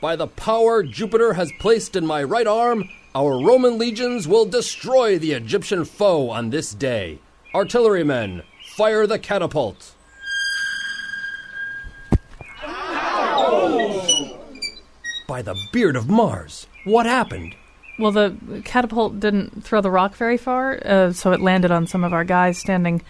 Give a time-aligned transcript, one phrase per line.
[0.00, 5.18] By the power Jupiter has placed in my right arm, our Roman legions will destroy
[5.18, 7.18] the Egyptian foe on this day.
[7.54, 8.42] Artillerymen,
[8.76, 9.94] fire the catapult.
[15.28, 17.54] By the beard of Mars, what happened?
[17.98, 22.04] Well, the catapult didn't throw the rock very far, uh, so it landed on some
[22.04, 23.02] of our guys standing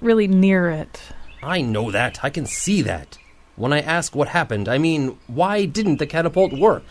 [0.00, 1.00] really near it.
[1.40, 2.24] I know that.
[2.24, 3.16] I can see that.
[3.62, 6.82] When I ask what happened, I mean, why didn't the catapult work?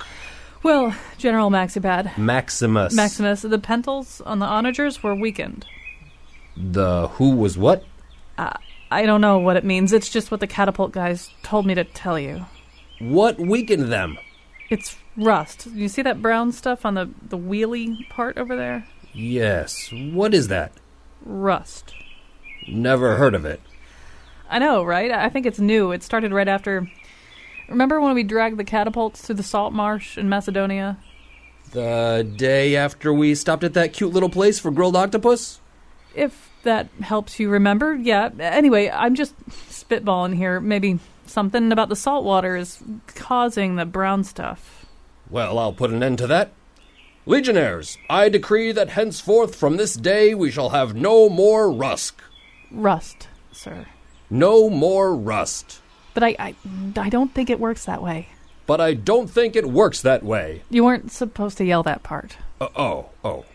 [0.63, 2.17] Well, General Maxipad.
[2.17, 2.93] Maximus.
[2.93, 5.65] Maximus, the pentals on the onagers were weakened.
[6.55, 7.83] The who was what?
[8.37, 8.53] Uh,
[8.89, 9.91] I don't know what it means.
[9.91, 12.45] It's just what the catapult guys told me to tell you.
[12.99, 14.17] What weakened them?
[14.69, 15.65] It's rust.
[15.73, 18.87] You see that brown stuff on the, the wheelie part over there?
[19.11, 19.91] Yes.
[19.91, 20.71] What is that?
[21.25, 21.93] Rust.
[22.65, 23.59] Never heard of it.
[24.51, 25.09] I know, right?
[25.11, 25.93] I think it's new.
[25.93, 26.91] It started right after.
[27.69, 30.97] Remember when we dragged the catapults through the salt marsh in Macedonia?
[31.71, 35.61] The day after we stopped at that cute little place for grilled octopus?
[36.13, 38.29] If that helps you remember, yeah.
[38.39, 40.59] Anyway, I'm just spitballing here.
[40.59, 44.85] Maybe something about the salt water is causing the brown stuff.
[45.29, 46.51] Well, I'll put an end to that.
[47.25, 52.21] Legionnaires, I decree that henceforth from this day we shall have no more rusk.
[52.69, 53.85] Rust, sir.
[54.31, 55.81] No more rust.
[56.13, 56.55] But I, I,
[56.95, 58.29] I don't think it works that way.
[58.65, 60.63] But I don't think it works that way.
[60.69, 62.37] You weren't supposed to yell that part.
[62.59, 63.45] Uh, oh, oh.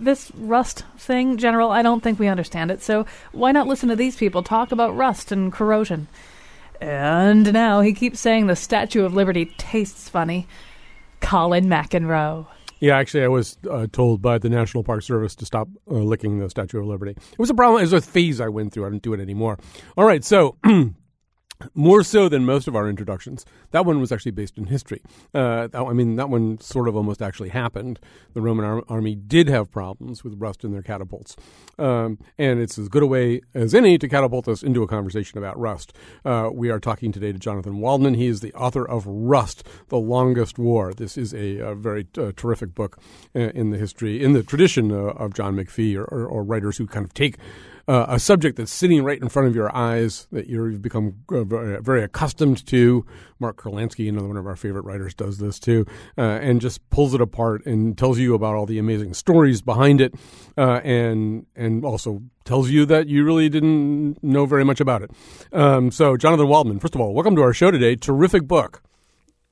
[0.00, 3.96] This rust thing, General, I don't think we understand it, so why not listen to
[3.96, 6.08] these people talk about rust and corrosion?
[6.80, 10.48] And now he keeps saying the Statue of Liberty tastes funny.
[11.20, 12.46] Colin McEnroe.
[12.84, 16.40] Yeah, actually, I was uh, told by the National Park Service to stop uh, licking
[16.40, 17.12] the Statue of Liberty.
[17.12, 17.80] It was a problem.
[17.80, 18.84] It was a phase I went through.
[18.84, 19.58] I don't do it anymore.
[19.96, 20.58] All right, so
[21.74, 23.44] more so than most of our introductions.
[23.70, 25.00] That one was actually based in history.
[25.32, 27.98] Uh, I mean, that one sort of almost actually happened.
[28.34, 31.36] The Roman ar- army did have problems with rust in their catapults.
[31.78, 35.38] Um, and it's as good a way as any to catapult us into a conversation
[35.38, 35.92] about rust.
[36.24, 38.14] Uh, we are talking today to Jonathan Waldman.
[38.14, 40.92] He is the author of Rust, The Longest War.
[40.92, 42.98] This is a, a very uh, terrific book
[43.34, 46.76] uh, in the history, in the tradition uh, of John McPhee or, or, or writers
[46.76, 47.38] who kind of take
[47.88, 51.44] uh, a subject that's sitting right in front of your eyes that you've become uh,
[51.80, 53.04] very accustomed to.
[53.38, 55.84] Mark Kurlansky, another one of our favorite writers, does this too,
[56.16, 60.00] uh, and just pulls it apart and tells you about all the amazing stories behind
[60.00, 60.14] it,
[60.56, 65.10] uh, and and also tells you that you really didn't know very much about it.
[65.52, 67.96] Um, so, Jonathan Waldman, first of all, welcome to our show today.
[67.96, 68.82] Terrific book.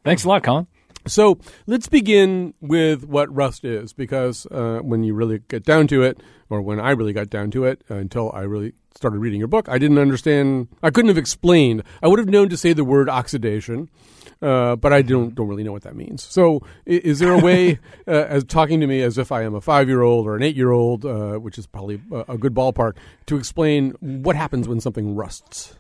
[0.05, 0.67] Thanks a lot, Colin.
[1.07, 6.03] So let's begin with what Rust is, because uh, when you really get down to
[6.03, 9.39] it, or when I really got down to it, uh, until I really started reading
[9.39, 10.69] your book, I didn't understand.
[10.83, 11.83] I couldn't have explained.
[12.03, 13.89] I would have known to say the word oxidation,
[14.41, 16.23] uh, but I don't don't really know what that means.
[16.23, 19.61] So, is there a way, uh, as talking to me as if I am a
[19.61, 22.55] five year old or an eight year old, uh, which is probably a, a good
[22.55, 22.97] ballpark,
[23.27, 25.75] to explain what happens when something rusts?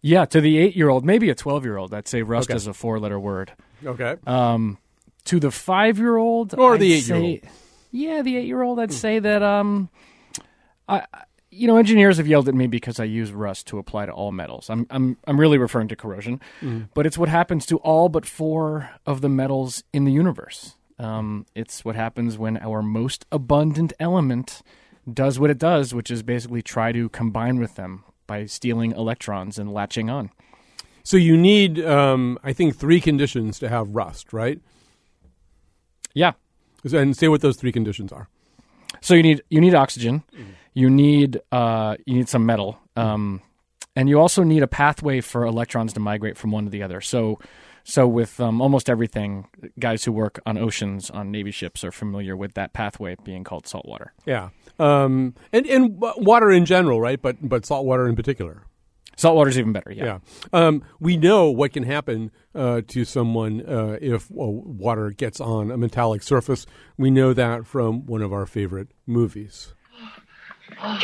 [0.00, 2.56] Yeah, to the eight year old, maybe a 12 year old, I'd say rust Okay.
[2.56, 3.52] is a four letter word.
[3.84, 4.16] Okay.
[4.26, 4.78] Um,
[5.24, 7.40] to the five year old, Or the eight-year-old.
[7.90, 9.88] Yeah, the eight year old, I'd say that, um,
[10.88, 11.04] I,
[11.50, 14.30] you know, engineers have yelled at me because I use rust to apply to all
[14.32, 14.70] metals.
[14.70, 16.40] I'm, I'm, I'm really referring to corrosion,
[16.94, 20.76] but it's what happens to all but four of the metals in the universe.
[20.98, 24.62] Um, it's what happens when our most abundant element
[25.12, 29.58] does what it does, which is basically try to combine with them by stealing electrons
[29.58, 30.30] and latching on.
[31.02, 34.60] So you need, um, I think, three conditions to have rust, right?
[36.14, 36.34] Yeah.
[36.92, 38.28] And say what those three conditions are.
[39.00, 40.22] So you need you need oxygen,
[40.74, 43.42] you need uh, you need some metal, um,
[43.96, 47.00] and you also need a pathway for electrons to migrate from one to the other.
[47.00, 47.38] So
[47.88, 49.46] so with um, almost everything,
[49.78, 53.66] guys who work on oceans on navy ships are familiar with that pathway being called
[53.66, 54.12] saltwater.
[54.26, 54.50] Yeah.
[54.78, 57.20] Um, and and water in general, right?
[57.20, 58.62] But but salt water in particular.
[59.16, 59.90] Saltwater is even better.
[59.90, 60.04] Yeah.
[60.04, 60.18] Yeah.
[60.52, 65.70] Um, we know what can happen uh, to someone uh, if uh, water gets on
[65.70, 66.66] a metallic surface.
[66.98, 69.72] We know that from one of our favorite movies.
[70.78, 70.98] Oh,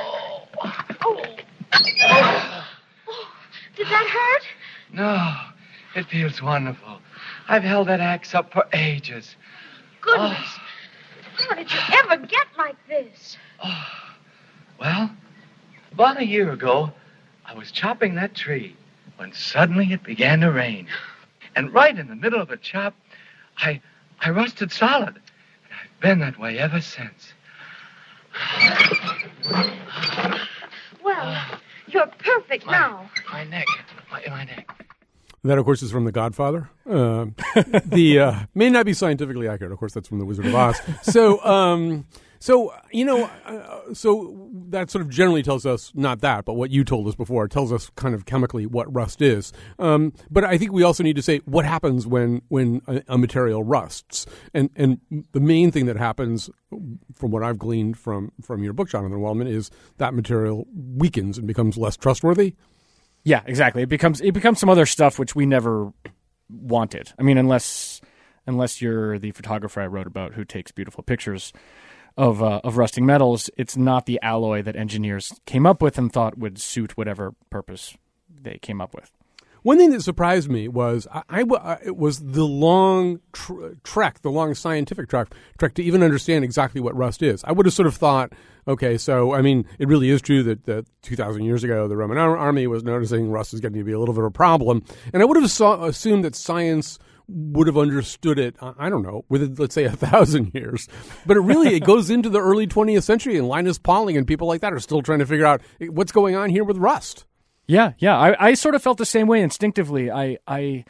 [0.00, 0.48] oh.
[1.04, 1.22] oh.
[3.76, 4.42] Did that hurt?
[4.92, 5.52] No,
[5.96, 7.00] it feels wonderful.
[7.48, 9.34] I've held that axe up for ages.
[10.00, 10.38] Goodness.
[10.38, 10.60] Oh.
[11.48, 13.36] How did you ever get like this?
[13.62, 13.84] Oh.
[14.78, 15.10] Well,
[15.92, 16.92] about a year ago,
[17.44, 18.76] I was chopping that tree
[19.16, 20.86] when suddenly it began to rain.
[21.54, 22.94] And right in the middle of a chop,
[23.56, 23.80] I
[24.20, 25.16] I rusted solid.
[25.16, 27.32] And I've been that way ever since.
[31.02, 31.46] Well,
[31.86, 33.10] you're perfect now.
[33.32, 33.66] My neck.
[34.10, 34.85] My, my neck.
[35.46, 36.68] That, of course, is from The Godfather.
[36.88, 37.26] Uh,
[37.84, 39.72] the uh, may not be scientifically accurate.
[39.72, 40.80] Of course, that's from The Wizard of Oz.
[41.02, 42.06] So, um,
[42.40, 46.70] so you know, uh, so that sort of generally tells us not that, but what
[46.70, 49.52] you told us before tells us kind of chemically what rust is.
[49.78, 53.18] Um, but I think we also need to say what happens when when a, a
[53.18, 55.00] material rusts, and and
[55.30, 56.50] the main thing that happens,
[57.14, 61.46] from what I've gleaned from from your book, Jonathan Waldman, is that material weakens and
[61.46, 62.54] becomes less trustworthy.
[63.26, 63.82] Yeah, exactly.
[63.82, 65.92] It becomes it becomes some other stuff which we never
[66.48, 67.12] wanted.
[67.18, 68.00] I mean, unless
[68.46, 71.52] unless you're the photographer I wrote about who takes beautiful pictures
[72.16, 76.12] of uh, of rusting metals, it's not the alloy that engineers came up with and
[76.12, 77.96] thought would suit whatever purpose
[78.30, 79.10] they came up with.
[79.64, 84.22] One thing that surprised me was I, I, I it was the long tr- trek,
[84.22, 87.42] the long scientific trek, trek to even understand exactly what rust is.
[87.42, 88.32] I would have sort of thought,
[88.66, 92.18] okay, so I mean, it really is true that, that 2,000 years ago the Roman
[92.18, 94.84] ar- army was noticing rust is getting to be a little bit of a problem,
[95.12, 96.98] and I would have saw, assumed that science
[97.28, 100.88] would have understood it i don't know within let's say a thousand years.
[101.26, 104.46] But it really it goes into the early 20th century and linus pauling and people
[104.46, 107.24] like that are still trying to figure out eh, what's going on here with rust.
[107.66, 108.16] Yeah yeah.
[108.16, 110.10] I, I sort of felt the same way instinctively.
[110.10, 110.84] I i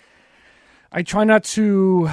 [0.92, 2.10] i try not to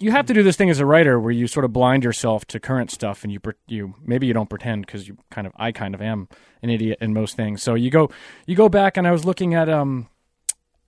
[0.00, 2.44] you have to do this thing as a writer where you sort of blind yourself
[2.46, 5.72] to current stuff and you you maybe you don't pretend because you kind of I
[5.72, 6.28] kind of am
[6.62, 7.62] an idiot in most things.
[7.62, 8.10] So you go
[8.46, 10.08] you go back and I was looking at um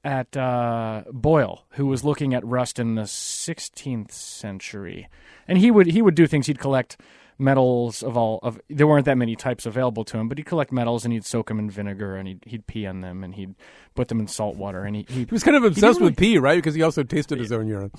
[0.05, 5.09] at uh, Boyle, who was looking at rust in the 16th century,
[5.47, 6.47] and he would he would do things.
[6.47, 6.97] He'd collect
[7.39, 8.61] metals of all of.
[8.69, 11.49] There weren't that many types available to him, but he'd collect metals and he'd soak
[11.49, 13.55] them in vinegar and he'd he'd pee on them and he'd
[13.95, 16.19] put them in salt water and he he, he was kind of obsessed really, with
[16.19, 16.57] pee, right?
[16.57, 17.93] Because he also tasted his own urine.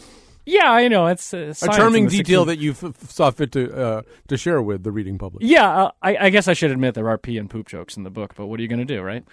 [0.45, 1.07] Yeah, I know.
[1.07, 2.47] It's uh, a charming detail 16th.
[2.47, 5.43] that you f- saw fit to uh, to share with the reading public.
[5.45, 8.03] Yeah, uh, I, I guess I should admit there are pee and poop jokes in
[8.03, 9.23] the book, but what are you going to do, right?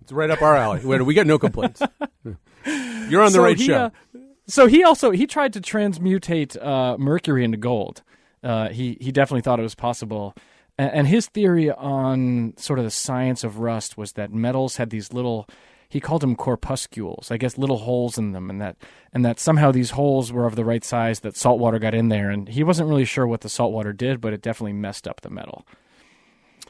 [0.00, 0.84] It's right up our alley.
[0.84, 1.82] we get no complaints.
[2.64, 3.76] You're on the so right he, show.
[4.14, 8.02] Uh, so he also he tried to transmutate uh, mercury into gold.
[8.42, 10.34] Uh, he he definitely thought it was possible,
[10.78, 14.90] and, and his theory on sort of the science of rust was that metals had
[14.90, 15.48] these little
[15.88, 18.76] he called them corpuscles, I guess little holes in them, and that
[19.12, 22.08] and that somehow these holes were of the right size that salt water got in
[22.08, 25.06] there, and he wasn't really sure what the salt water did, but it definitely messed
[25.06, 25.66] up the metal.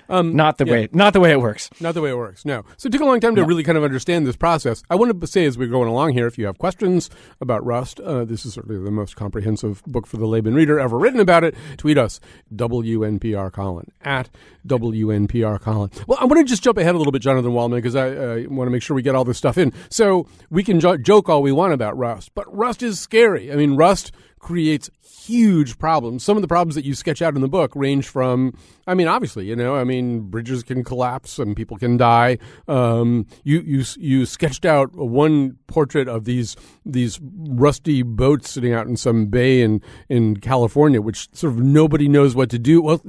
[0.08, 0.72] Um, not the yeah.
[0.72, 1.70] way, not the way it works.
[1.80, 2.44] Not the way it works.
[2.44, 2.64] No.
[2.76, 3.46] So it took a long time to no.
[3.46, 4.82] really kind of understand this process.
[4.90, 7.10] I want to say as we're going along here, if you have questions
[7.40, 10.98] about Rust, uh, this is certainly the most comprehensive book for the layman reader ever
[10.98, 11.54] written about it.
[11.76, 12.20] Tweet us
[12.54, 14.30] WNPR Colin at
[14.66, 15.90] WNPR Colin.
[16.06, 18.42] Well, I want to just jump ahead a little bit, Jonathan Waldman, because I uh,
[18.48, 19.72] want to make sure we get all this stuff in.
[19.90, 23.52] So we can jo- joke all we want about Rust, but Rust is scary.
[23.52, 24.12] I mean, Rust
[24.46, 26.22] creates huge problems.
[26.22, 28.56] Some of the problems that you sketch out in the book range from,
[28.86, 32.38] I mean, obviously, you know, I mean, bridges can collapse and people can die.
[32.68, 36.54] Um, you you you sketched out one portrait of these
[36.84, 42.08] these rusty boats sitting out in some bay in in California, which sort of nobody
[42.08, 42.80] knows what to do.
[42.80, 43.02] Well,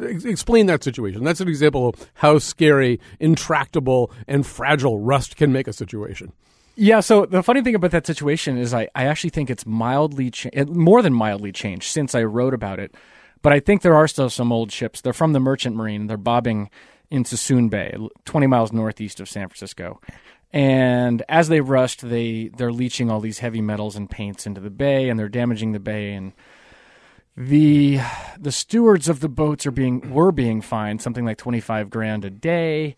[0.00, 1.24] explain that situation.
[1.24, 6.32] That's an example of how scary, intractable, and fragile rust can make a situation.
[6.76, 10.30] Yeah, so the funny thing about that situation is I, I actually think it's mildly
[10.30, 12.94] cha- more than mildly changed since I wrote about it.
[13.42, 15.00] But I think there are still some old ships.
[15.00, 16.06] They're from the Merchant Marine.
[16.06, 16.70] They're bobbing
[17.10, 20.00] in Suisun Bay, 20 miles northeast of San Francisco.
[20.52, 24.70] And as they rust, they they're leaching all these heavy metals and paints into the
[24.70, 26.12] bay, and they're damaging the bay.
[26.12, 26.32] And
[27.36, 28.00] the
[28.38, 32.30] the stewards of the boats are being were being fined something like 25 grand a
[32.30, 32.96] day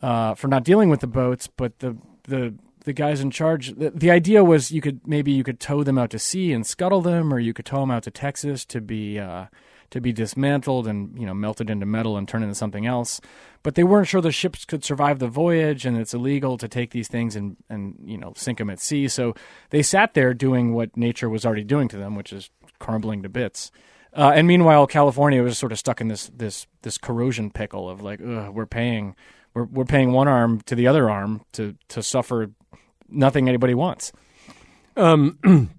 [0.00, 1.46] uh, for not dealing with the boats.
[1.46, 2.54] But the the
[2.88, 5.98] the guys in charge the, the, idea was you could maybe you could tow them
[5.98, 8.80] out to sea and scuttle them or you could tow them out to Texas to
[8.80, 9.44] be uh,
[9.90, 13.20] to be dismantled and you know melted into metal and turned into something else.
[13.62, 16.90] But they weren't sure the ships could survive the voyage and it's illegal to take
[16.92, 19.06] these things and and you know sink them at sea.
[19.06, 19.34] So
[19.68, 23.28] they sat there doing what nature was already doing to them which is crumbling to
[23.28, 23.70] bits.
[24.14, 28.00] Uh, and meanwhile California was sort of stuck in this this this corrosion pickle of
[28.00, 29.14] like we're paying
[29.52, 32.50] we're, we're paying one arm to the other arm to to suffer
[33.08, 34.12] nothing anybody wants.
[34.96, 35.38] Um,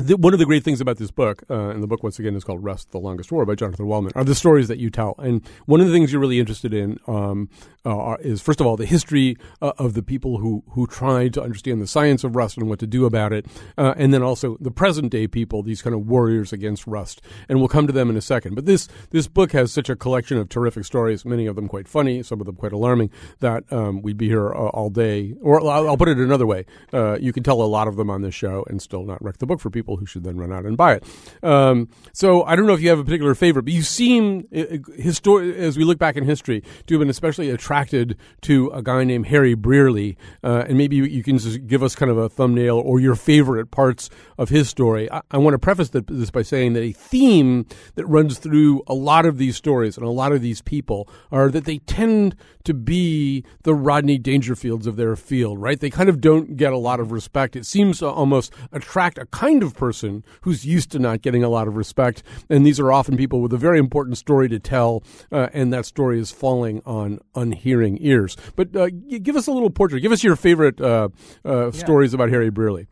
[0.00, 2.34] the, one of the great things about this book, uh, and the book once again
[2.34, 5.14] is called "Rust: The Longest War" by Jonathan Waldman, are the stories that you tell.
[5.18, 7.48] And one of the things you're really interested in um,
[7.84, 11.42] uh, is, first of all, the history uh, of the people who who tried to
[11.42, 13.46] understand the science of rust and what to do about it,
[13.78, 17.20] uh, and then also the present day people, these kind of warriors against rust.
[17.48, 18.54] And we'll come to them in a second.
[18.54, 21.88] But this this book has such a collection of terrific stories, many of them quite
[21.88, 25.34] funny, some of them quite alarming, that um, we'd be here all day.
[25.40, 28.10] Or I'll, I'll, put it another way: uh, you can tell a lot of them
[28.10, 30.36] on this show and still not wreck the book for people people who should then
[30.36, 31.04] run out and buy it.
[31.42, 35.56] Um, so I don't know if you have a particular favorite, but you seem, histor-
[35.56, 39.26] as we look back in history, to have been especially attracted to a guy named
[39.26, 40.16] Harry Brearley.
[40.44, 43.16] Uh, and maybe you, you can just give us kind of a thumbnail or your
[43.16, 45.10] favorite parts of his story.
[45.10, 47.66] I, I want to preface this by saying that a theme
[47.96, 51.50] that runs through a lot of these stories and a lot of these people are
[51.50, 55.80] that they tend to be the Rodney Dangerfields of their field, right?
[55.80, 57.56] They kind of don't get a lot of respect.
[57.56, 61.48] It seems to almost attract a kind of person who's used to not getting a
[61.48, 62.22] lot of respect.
[62.48, 65.86] And these are often people with a very important story to tell, uh, and that
[65.86, 68.36] story is falling on unhearing ears.
[68.54, 70.00] But uh, give us a little portrait.
[70.00, 71.08] Give us your favorite uh,
[71.44, 71.70] uh yeah.
[71.70, 72.86] stories about Harry Brearley.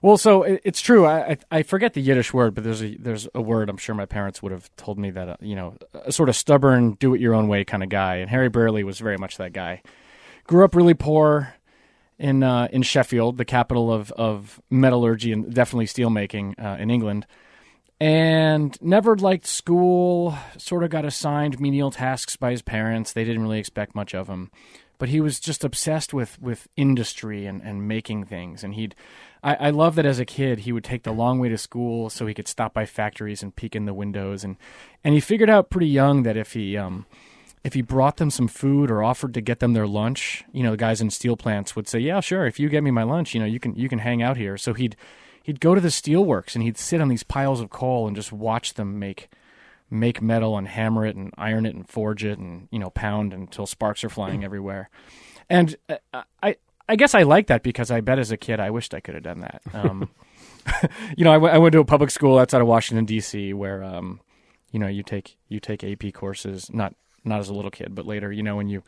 [0.00, 1.06] Well, so it's true.
[1.06, 4.06] I, I forget the Yiddish word, but there's a there's a word I'm sure my
[4.06, 7.20] parents would have told me that uh, you know a sort of stubborn, do it
[7.20, 9.82] your own way kind of guy, and Harry Brearley was very much that guy.
[10.46, 11.54] Grew up really poor
[12.18, 17.26] in uh, in Sheffield, the capital of of metallurgy and definitely steelmaking uh, in England,
[18.00, 20.36] and never liked school.
[20.56, 23.12] Sort of got assigned menial tasks by his parents.
[23.12, 24.50] They didn't really expect much of him,
[24.98, 28.94] but he was just obsessed with with industry and and making things, and he'd
[29.42, 32.10] I, I love that as a kid he would take the long way to school
[32.10, 34.56] so he could stop by factories and peek in the windows and
[35.04, 37.06] and he figured out pretty young that if he um
[37.64, 40.72] if he brought them some food or offered to get them their lunch, you know,
[40.72, 42.46] the guys in steel plants would say, "Yeah, sure.
[42.46, 44.56] If you get me my lunch, you know, you can you can hang out here."
[44.56, 44.96] So he'd
[45.42, 48.32] he'd go to the steelworks and he'd sit on these piles of coal and just
[48.32, 49.30] watch them make
[49.90, 53.32] make metal and hammer it and iron it and forge it and you know pound
[53.32, 54.90] until sparks are flying everywhere.
[55.48, 56.56] And uh, I
[56.88, 59.14] I guess I like that because I bet as a kid I wished I could
[59.14, 59.62] have done that.
[59.72, 60.08] Um,
[61.16, 63.52] you know, I, w- I went to a public school outside of Washington D.C.
[63.52, 64.20] where, um,
[64.70, 66.94] you know, you take you take AP courses, not
[67.24, 68.82] not as a little kid, but later, you know, when you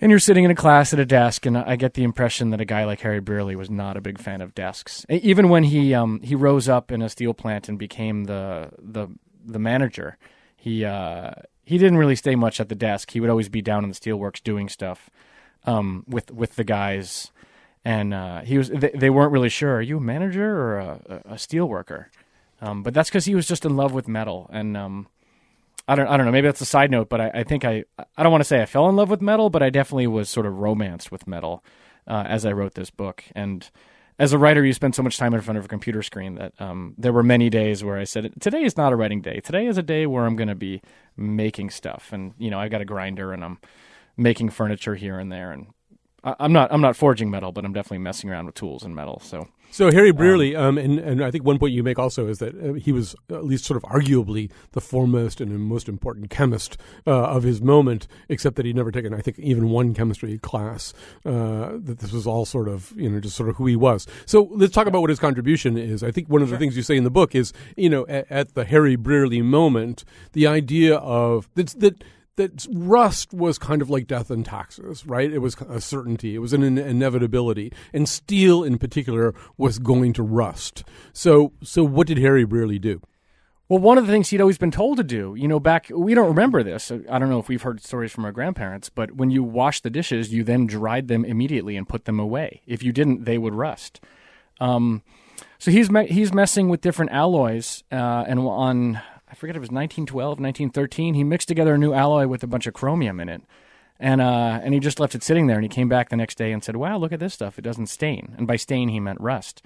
[0.00, 2.60] and you're sitting in a class at a desk, and I get the impression that
[2.60, 5.06] a guy like Harry Brearley was not a big fan of desks.
[5.08, 9.08] Even when he um, he rose up in a steel plant and became the the
[9.44, 10.18] the manager,
[10.56, 11.32] he uh,
[11.64, 13.10] he didn't really stay much at the desk.
[13.10, 15.10] He would always be down in the steelworks doing stuff
[15.64, 17.30] um, with with the guys,
[17.84, 19.76] and uh, he was they, they, weren't really sure.
[19.76, 22.10] Are you a manager or a, a steel worker?
[22.60, 25.08] Um, but that's because he was just in love with metal, and um,
[25.88, 26.32] I don't I don't know.
[26.32, 27.84] Maybe that's a side note, but I, I think I
[28.16, 30.28] I don't want to say I fell in love with metal, but I definitely was
[30.28, 31.64] sort of romanced with metal
[32.06, 33.68] uh, as I wrote this book, and
[34.18, 36.54] as a writer, you spend so much time in front of a computer screen that
[36.58, 39.40] um, there were many days where I said, "Today is not a writing day.
[39.40, 40.80] Today is a day where I'm going to be
[41.16, 43.58] making stuff." And you know, I've got a grinder, and I'm
[44.16, 45.52] making furniture here and there.
[45.52, 45.66] And
[46.24, 48.94] I, am not I'm not forging metal, but I'm definitely messing around with tools and
[48.94, 49.20] metal.
[49.20, 49.48] So.
[49.72, 52.38] So Harry Brearley, um, um, and, and I think one point you make also is
[52.38, 56.78] that uh, he was at least sort of arguably the foremost and most important chemist
[57.06, 60.94] uh, of his moment, except that he'd never taken, I think, even one chemistry class.
[61.26, 64.06] Uh, that this was all sort of, you know, just sort of who he was.
[64.24, 66.02] So let's talk about what his contribution is.
[66.02, 68.30] I think one of the things you say in the book is, you know, at,
[68.30, 72.02] at the Harry Brearley moment, the idea of that,
[72.36, 75.32] that rust was kind of like death and taxes, right?
[75.32, 76.34] It was a certainty.
[76.34, 80.84] It was an inevitability, and steel in particular was going to rust.
[81.12, 83.00] So, so what did Harry Brearley do?
[83.68, 86.14] Well, one of the things he'd always been told to do, you know, back we
[86.14, 86.92] don't remember this.
[86.92, 89.90] I don't know if we've heard stories from our grandparents, but when you wash the
[89.90, 92.62] dishes, you then dried them immediately and put them away.
[92.66, 94.00] If you didn't, they would rust.
[94.60, 95.02] Um,
[95.58, 99.00] so he's me- he's messing with different alloys, uh, and on
[99.36, 101.14] forget if it was 1912, 1913.
[101.14, 103.42] He mixed together a new alloy with a bunch of chromium in it.
[103.98, 105.56] And uh, and he just left it sitting there.
[105.56, 107.58] And he came back the next day and said, "Wow, look at this stuff!
[107.58, 109.62] It doesn't stain." And by stain, he meant rust.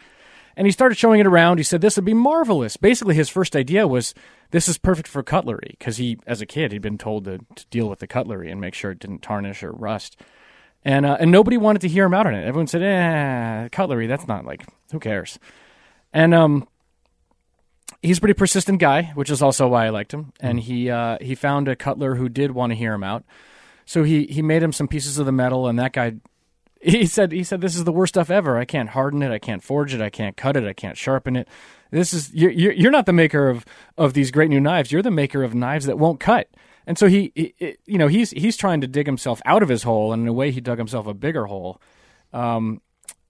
[0.56, 1.58] And he started showing it around.
[1.58, 4.14] He said, "This would be marvelous." Basically, his first idea was,
[4.52, 7.66] "This is perfect for cutlery," because he, as a kid, he'd been told to, to,
[7.70, 10.20] deal with the cutlery and make sure it didn't tarnish or rust.
[10.84, 12.46] And uh, and nobody wanted to hear him out on it.
[12.46, 14.06] Everyone said, "Eh, cutlery.
[14.06, 15.40] That's not like who cares."
[16.12, 16.68] And um,
[18.02, 20.32] he's a pretty persistent guy, which is also why I liked him.
[20.40, 20.62] And mm.
[20.62, 23.24] he uh, he found a cutler who did want to hear him out.
[23.84, 26.14] So he he made him some pieces of the metal, and that guy
[26.80, 28.58] he said he said this is the worst stuff ever.
[28.58, 31.36] I can't harden it, I can't forge it, I can't cut it, I can't sharpen
[31.36, 31.48] it.
[31.90, 33.64] This is you're you're not the maker of
[33.98, 34.92] of these great new knives.
[34.92, 36.48] You're the maker of knives that won't cut.
[36.86, 39.82] And so he, he you know he's he's trying to dig himself out of his
[39.82, 41.80] hole, and in a way he dug himself a bigger hole.
[42.32, 42.80] Um,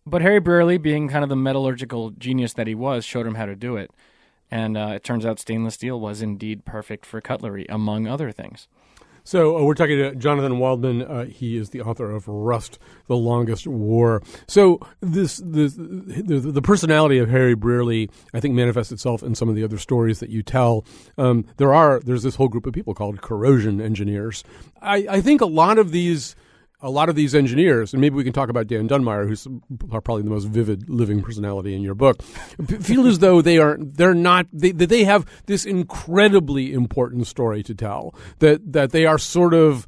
[0.06, 3.46] but Harry Brearley, being kind of the metallurgical genius that he was, showed him how
[3.46, 3.90] to do it
[4.50, 8.68] and uh, it turns out stainless steel was indeed perfect for cutlery, among other things.
[9.24, 11.02] So uh, we're talking to Jonathan Waldman.
[11.02, 14.22] Uh, he is the author of Rust: The Longest War.
[14.48, 19.48] So this, this the, the, personality of Harry Brearley, I think, manifests itself in some
[19.48, 20.84] of the other stories that you tell.
[21.18, 24.42] Um, there are there's this whole group of people called corrosion engineers.
[24.80, 26.34] I, I think a lot of these
[26.82, 29.46] a lot of these engineers, and maybe we can talk about Dan Dunmire, who's
[29.88, 32.22] probably the most vivid living personality in your book,
[32.80, 37.74] feel as though they are they're not they they have this incredibly important story to
[37.74, 39.86] tell that that they are sort of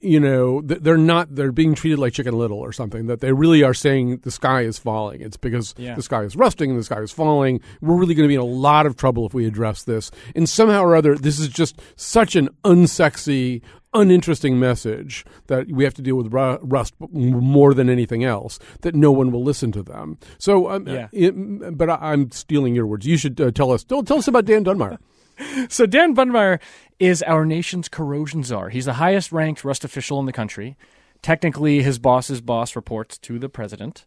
[0.00, 3.62] you know they're not they're being treated like chicken little or something that they really
[3.62, 5.20] are saying the sky is falling.
[5.20, 5.94] It's because Yeah.
[5.94, 7.60] the sky is rusting and the sky is falling.
[7.80, 10.10] We're really going to be in a lot of trouble if we address this.
[10.34, 13.62] And somehow or other this is just such an unsexy
[14.00, 19.10] uninteresting message that we have to deal with rust more than anything else that no
[19.12, 21.08] one will listen to them so um, Yeah.
[21.12, 24.28] it- but I, i'm stealing your words you should uh, tell us tell, tell us
[24.28, 24.98] about dan dunmire
[25.68, 26.60] So Dan Dunmire
[26.98, 28.70] is our nation's corrosion czar.
[28.70, 30.78] He's the highest ranked rust official in the country.
[31.20, 34.06] Technically, his boss's boss reports to the president.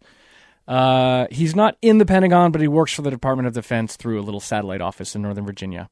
[0.67, 4.19] Uh, he's not in the Pentagon, but he works for the Department of Defense through
[4.19, 5.87] a little satellite office in Northern Virginia.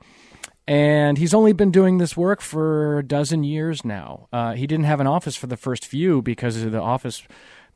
[0.67, 4.27] And he's only been doing this work for a dozen years now.
[4.33, 7.23] Uh, he didn't have an office for the first few because the office,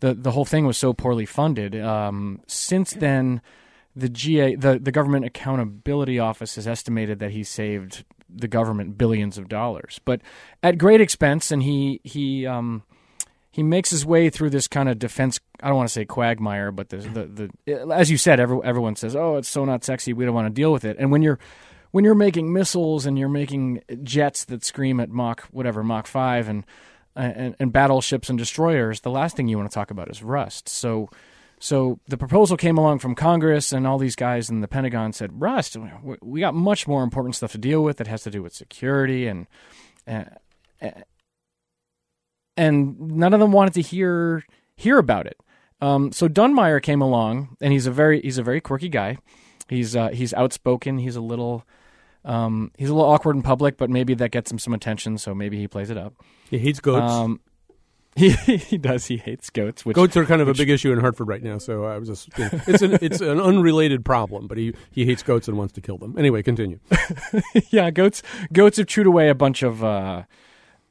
[0.01, 1.73] the the whole thing was so poorly funded.
[1.75, 3.41] Um, since then,
[3.95, 9.37] the GA, the, the Government Accountability Office has estimated that he saved the government billions
[9.37, 10.21] of dollars, but
[10.63, 11.49] at great expense.
[11.49, 12.83] And he he um,
[13.51, 15.39] he makes his way through this kind of defense.
[15.61, 18.97] I don't want to say quagmire, but the the, the as you said, every, everyone
[18.97, 20.11] says, "Oh, it's so not sexy.
[20.11, 21.39] We don't want to deal with it." And when you're
[21.91, 26.47] when you're making missiles and you're making jets that scream at Mach whatever Mach five
[26.47, 26.65] and
[27.15, 30.69] and, and battleships and destroyers, the last thing you want to talk about is rust.
[30.69, 31.09] So.
[31.63, 35.39] So the proposal came along from Congress, and all these guys in the Pentagon said,
[35.39, 35.77] "Rust,
[36.23, 39.27] we- got much more important stuff to deal with that has to do with security
[39.27, 39.45] and
[40.07, 40.27] and,
[42.57, 44.43] and none of them wanted to hear
[44.75, 45.37] hear about it.
[45.79, 49.17] Um, so Dunmire came along, and he's a very he's a very quirky guy.
[49.67, 50.97] He's uh, he's outspoken.
[50.97, 51.63] He's a little
[52.25, 55.17] um, he's a little awkward in public, but maybe that gets him some attention.
[55.17, 56.13] So maybe he plays it up.
[56.49, 57.39] he hates goats Um,
[58.17, 59.05] he he does.
[59.05, 59.85] He hates goats.
[59.85, 62.09] Which Goats are kind of a big issue in Hartford right now, so I was
[62.09, 62.27] just
[62.67, 65.97] it's an it's an unrelated problem, but he he hates goats and wants to kill
[65.97, 66.15] them.
[66.17, 66.79] Anyway, continue.
[67.69, 70.23] yeah, goats goats have chewed away a bunch of uh,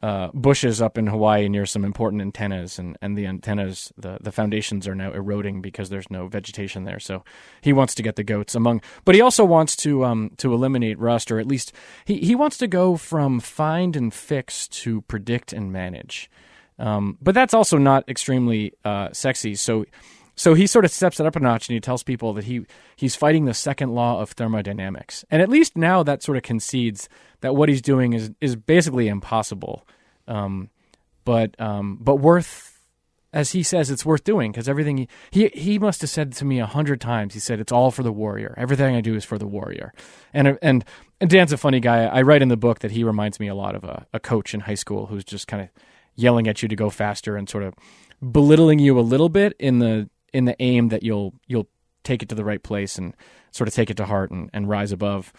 [0.03, 4.33] uh, bushes up in Hawaii near some important antennas, and, and the antennas, the, the
[4.33, 6.99] foundations are now eroding because there's no vegetation there.
[6.99, 7.23] So
[7.61, 10.99] he wants to get the goats among, but he also wants to um, to eliminate
[10.99, 11.73] rust, or at least
[12.05, 16.31] he, he wants to go from find and fix to predict and manage.
[16.79, 19.55] Um, but that's also not extremely uh, sexy.
[19.55, 19.85] So
[20.41, 22.65] so he sort of steps it up a notch and he tells people that he
[22.97, 25.23] he's fighting the second law of thermodynamics.
[25.31, 27.11] And at least now that sort of concedes
[27.43, 29.87] that what he's doing is is basically impossible.
[30.31, 30.71] Um,
[31.25, 32.71] but um, but worth
[33.33, 36.45] as he says it's worth doing because everything he, he he must have said to
[36.45, 37.35] me a hundred times.
[37.35, 38.55] He said it's all for the warrior.
[38.57, 39.93] Everything I do is for the warrior.
[40.33, 40.85] And and
[41.21, 42.05] and Dan's a funny guy.
[42.05, 44.55] I write in the book that he reminds me a lot of a, a coach
[44.55, 45.69] in high school who's just kind of
[46.17, 47.75] yelling at you to go faster and sort of
[48.33, 51.69] belittling you a little bit in the in the aim that you'll you'll
[52.03, 53.15] take it to the right place and
[53.51, 55.33] sort of take it to heart and, and rise above.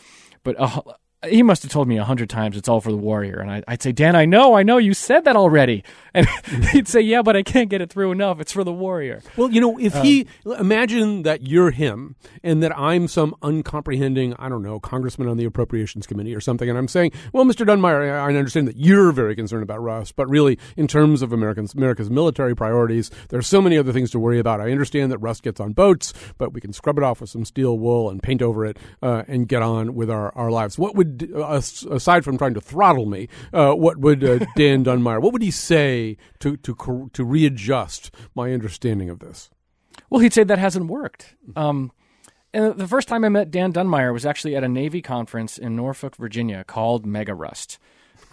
[0.43, 0.81] But uh,
[1.29, 3.63] he must have told me a hundred times it's all for the warrior, and I,
[3.67, 6.27] I'd say, Dan, I know, I know, you said that already, and
[6.71, 8.39] he'd say, Yeah, but I can't get it through enough.
[8.39, 9.21] It's for the warrior.
[9.37, 14.49] Well, you know, if he imagine that you're him and that I'm some uncomprehending, I
[14.49, 17.65] don't know, congressman on the appropriations committee or something, and I'm saying, well, Mr.
[17.65, 21.33] Dunmire, I I understand that you're very concerned about Rust, but really, in terms of
[21.33, 24.61] Americans, America's military priorities, there's so many other things to worry about.
[24.61, 27.45] I understand that Rust gets on boats, but we can scrub it off with some
[27.45, 30.79] steel wool and paint over it uh, and get on with our, our lives.
[30.79, 35.21] What would, uh, aside from trying to throttle me, uh, what would uh, Dan Dunmire,
[35.21, 39.49] what would he say to to to readjust my understanding of this?
[40.09, 41.35] Well, he'd say that hasn't worked.
[41.55, 41.91] Um,
[42.53, 45.75] and the first time I met Dan Dunmire was actually at a Navy conference in
[45.75, 47.79] Norfolk, Virginia, called Mega Rust,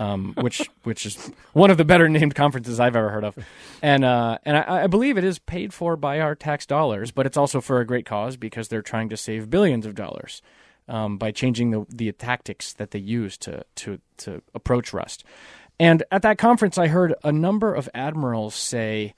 [0.00, 3.38] um, which which is one of the better named conferences I've ever heard of,
[3.80, 7.26] and uh, and I, I believe it is paid for by our tax dollars, but
[7.26, 10.42] it's also for a great cause because they're trying to save billions of dollars
[10.88, 15.24] um, by changing the the tactics that they use to to to approach rust.
[15.80, 19.14] And at that conference, I heard a number of admirals say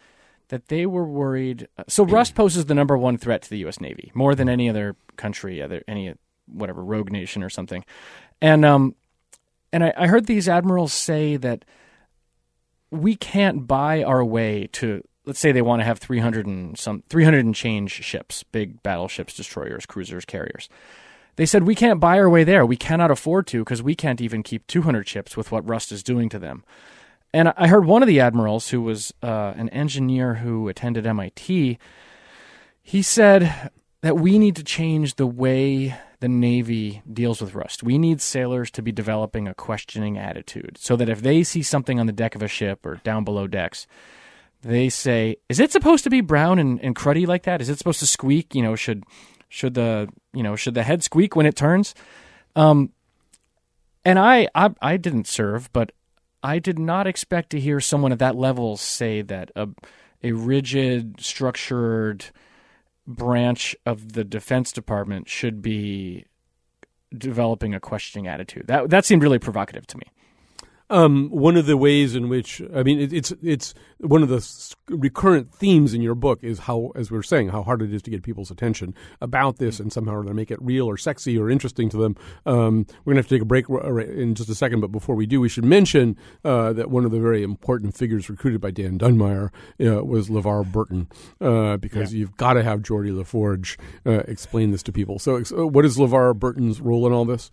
[0.48, 1.68] that they were worried.
[1.78, 3.80] uh, So rust poses the number one threat to the U.S.
[3.80, 6.14] Navy more than any other country, other any
[6.46, 7.84] whatever rogue nation or something.
[8.42, 8.94] And um,
[9.72, 11.64] and I, I heard these admirals say that
[12.90, 15.02] we can't buy our way to.
[15.26, 18.42] Let's say they want to have three hundred and some three hundred and change ships,
[18.42, 20.68] big battleships, destroyers, cruisers, carriers.
[21.40, 22.66] They said we can't buy our way there.
[22.66, 26.02] We cannot afford to because we can't even keep 200 ships with what Rust is
[26.02, 26.64] doing to them.
[27.32, 31.78] And I heard one of the admirals, who was uh, an engineer who attended MIT,
[32.82, 33.70] he said
[34.02, 37.82] that we need to change the way the Navy deals with rust.
[37.82, 41.98] We need sailors to be developing a questioning attitude so that if they see something
[41.98, 43.86] on the deck of a ship or down below decks,
[44.60, 47.62] they say, "Is it supposed to be brown and, and cruddy like that?
[47.62, 48.54] Is it supposed to squeak?
[48.54, 49.04] You know, should
[49.50, 51.94] should the you know should the head squeak when it turns?"
[52.56, 52.92] Um,
[54.04, 55.92] and I, I I didn't serve, but
[56.42, 59.68] I did not expect to hear someone at that level say that a
[60.22, 62.26] a rigid, structured
[63.06, 66.26] branch of the Defense Department should be
[67.16, 68.66] developing a questioning attitude.
[68.68, 70.04] That that seemed really provocative to me.
[70.90, 74.74] Um, one of the ways in which I mean it, it's it's one of the
[74.88, 78.02] recurrent themes in your book is how, as we are saying, how hard it is
[78.02, 81.48] to get people's attention about this and somehow to make it real or sexy or
[81.48, 82.16] interesting to them.
[82.44, 85.14] Um, we're gonna have to take a break r- in just a second, but before
[85.14, 88.70] we do, we should mention uh, that one of the very important figures recruited by
[88.70, 89.50] Dan Dunmire
[89.80, 91.08] uh, was LeVar Burton,
[91.40, 95.18] uh, because you've got to have Geordi La Forge uh, explain this to people.
[95.18, 97.50] So, ex- uh, what is LeVar Burton's role in all this?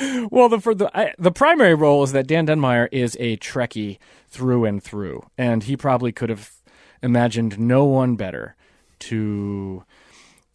[0.30, 3.98] Well, the for the I, the primary role is that Dan Dunmire is a Trekkie
[4.28, 6.52] through and through, and he probably could have
[7.02, 8.56] imagined no one better
[9.00, 9.84] to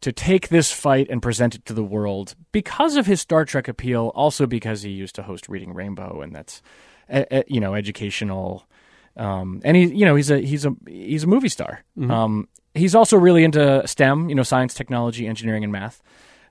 [0.02, 3.68] to take this fight and present it to the world because of his Star Trek
[3.68, 6.62] appeal, also because he used to host Reading Rainbow, and that's
[7.48, 8.66] you know educational.
[9.18, 11.84] Um, and he, you know, he's a he's a he's a movie star.
[12.12, 16.02] Um, he's also really into STEM, you know, science, technology, engineering, and math.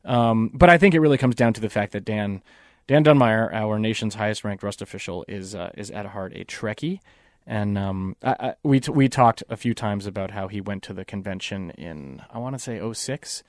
[0.04, 2.42] Um, but I think it really comes down to the fact that Dan
[2.86, 7.00] Dan Dunmire, our nation's highest ranked Rust official, is uh, is at heart a Trekkie.
[7.46, 10.82] And um, I, I, we t- we talked a few times about how he went
[10.84, 13.42] to the convention in I want to say 06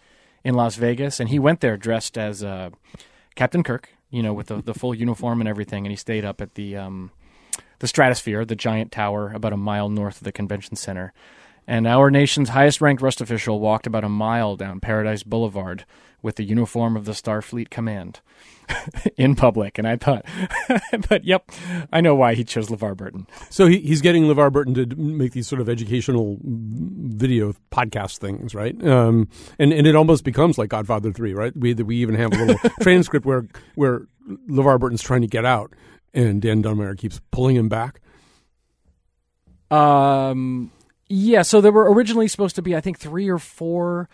[0.44, 2.70] in Las Vegas, and he went there dressed as uh,
[3.36, 6.42] Captain Kirk, you know, with the, the full uniform and everything, and he stayed up
[6.42, 7.12] at the um,
[7.80, 11.14] the Stratosphere, the giant tower about a mile north of the convention center.
[11.68, 15.86] And our nation's highest ranked Rust official walked about a mile down Paradise Boulevard
[16.22, 18.20] with the uniform of the Starfleet Command
[19.18, 19.78] in public.
[19.78, 20.26] And I thought,
[21.10, 21.52] but yep,
[21.94, 23.28] I know why he chose LeVar Burton.
[23.52, 28.56] So he, he's getting LeVar Burton to make these sort of educational video podcast things,
[28.56, 28.76] right?
[28.86, 31.56] Um, and and it almost becomes like Godfather Three, right?
[31.56, 34.08] We we even have a little transcript where where
[34.50, 35.74] LeVar Burton's trying to get out,
[36.14, 38.02] and Dan Dunmire keeps pulling him back.
[39.70, 40.72] Um,
[41.08, 44.10] yeah, so there were originally supposed to be, I think, three or four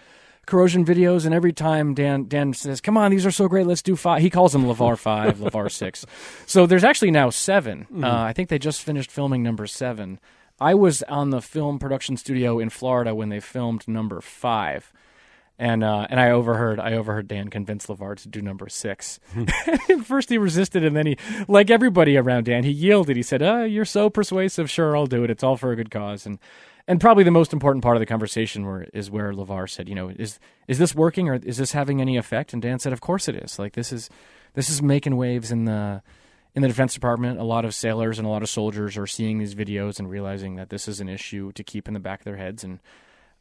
[0.45, 3.81] corrosion videos, and every time Dan Dan says, "Come on, these are so great, let's
[3.81, 4.21] do five.
[4.21, 6.05] He calls them Levar five, Levar six.
[6.45, 10.19] So there's actually now 7 Uh, I think they just finished filming number seven.
[10.59, 14.91] I was on the film production studio in Florida when they filmed number five.
[15.57, 19.19] And uh, and I overheard I overheard Dan convince Levar to do number six.
[20.03, 23.15] First he resisted, and then he, like everybody around Dan, he yielded.
[23.15, 24.71] He said, "Uh, you're so persuasive.
[24.71, 25.29] Sure, I'll do it.
[25.29, 26.39] It's all for a good cause." And
[26.87, 29.95] and probably the most important part of the conversation were, is where Levar said, "You
[29.95, 33.01] know, is is this working or is this having any effect?" And Dan said, "Of
[33.01, 33.59] course it is.
[33.59, 34.09] Like this is
[34.53, 36.01] this is making waves in the."
[36.53, 39.37] In the Defense Department, a lot of sailors and a lot of soldiers are seeing
[39.37, 42.25] these videos and realizing that this is an issue to keep in the back of
[42.25, 42.81] their heads, and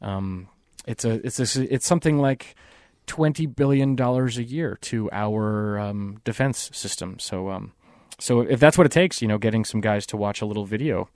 [0.01, 0.47] um,
[0.87, 2.55] it's a it's a, it's something like
[3.07, 7.19] twenty billion dollars a year to our um, defense system.
[7.19, 7.73] So um,
[8.17, 10.65] so if that's what it takes, you know, getting some guys to watch a little
[10.65, 11.09] video,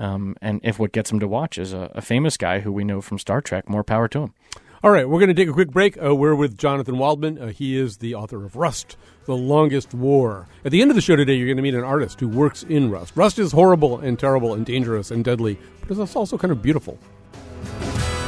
[0.00, 2.84] um, and if what gets him to watch is a, a famous guy who we
[2.84, 4.34] know from Star Trek, more power to him.
[4.82, 6.02] All right, we're going to take a quick break.
[6.02, 7.38] Uh, we're with Jonathan Waldman.
[7.38, 10.48] Uh, he is the author of Rust, The Longest War.
[10.64, 12.62] At the end of the show today, you're going to meet an artist who works
[12.62, 13.12] in Rust.
[13.14, 16.98] Rust is horrible and terrible and dangerous and deadly, but it's also kind of beautiful.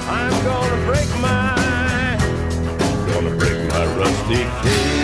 [0.05, 2.19] I'm gonna break my,
[3.15, 5.02] gonna break my rusty cage.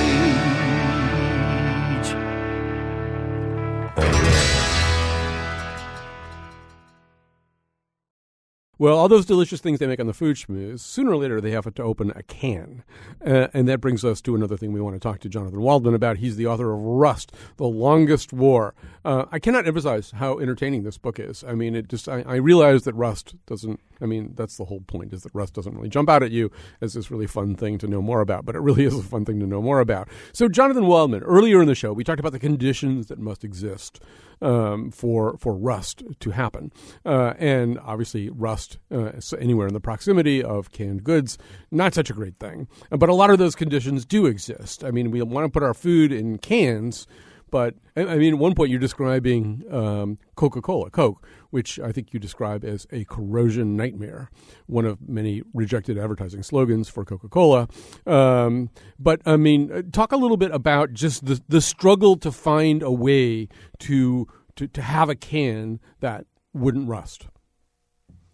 [8.80, 11.50] Well, all those delicious things they make on the food schmooze, sooner or later they
[11.50, 12.84] have to open a can.
[13.26, 15.94] Uh, and that brings us to another thing we want to talk to Jonathan Waldman
[15.94, 16.18] about.
[16.18, 18.76] He's the author of Rust, The Longest War.
[19.04, 21.42] Uh, I cannot emphasize how entertaining this book is.
[21.42, 24.82] I mean, it just, I, I realize that Rust doesn't, I mean, that's the whole
[24.82, 27.78] point is that Rust doesn't really jump out at you as this really fun thing
[27.78, 30.08] to know more about, but it really is a fun thing to know more about.
[30.32, 34.00] So, Jonathan Waldman, earlier in the show, we talked about the conditions that must exist
[34.40, 36.72] um, for for rust to happen,
[37.04, 41.38] uh, and obviously rust uh, anywhere in the proximity of canned goods,
[41.70, 42.68] not such a great thing.
[42.90, 44.84] But a lot of those conditions do exist.
[44.84, 47.06] I mean, we want to put our food in cans.
[47.50, 52.20] But I mean, at one point you're describing um, Coca-Cola, Coke, which I think you
[52.20, 54.30] describe as a corrosion nightmare,
[54.66, 57.68] one of many rejected advertising slogans for Coca-Cola.
[58.06, 62.30] Um, but I mean, uh, talk a little bit about just the the struggle to
[62.30, 63.48] find a way
[63.80, 64.26] to
[64.56, 67.28] to, to have a can that wouldn't rust.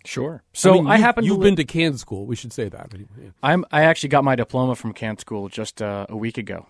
[0.04, 0.42] Sure.
[0.52, 2.26] So I, mean, you- happen You've to been to can school.
[2.26, 2.92] We should say that.
[2.92, 3.30] Yeah.
[3.42, 6.66] I'm I actually got my diploma from Can School just uh, a week ago.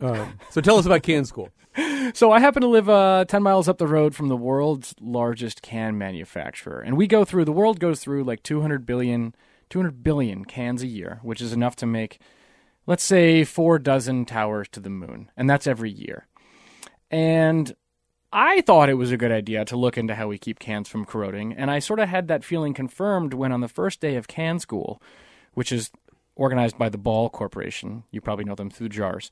[0.00, 1.48] Um, so tell us about can school.
[2.14, 5.62] so I happen to live uh, 10 miles up the road from the world's largest
[5.62, 6.80] can manufacturer.
[6.80, 9.34] And we go through, the world goes through like 200 billion,
[9.70, 12.20] 200 billion cans a year, which is enough to make,
[12.86, 15.30] let's say, four dozen towers to the moon.
[15.36, 16.26] And that's every year.
[17.10, 17.74] And
[18.32, 21.06] I thought it was a good idea to look into how we keep cans from
[21.06, 21.54] corroding.
[21.54, 24.58] And I sort of had that feeling confirmed when on the first day of can
[24.58, 25.00] school,
[25.54, 25.90] which is
[26.36, 29.30] organized by the Ball Corporation, you probably know them through jars.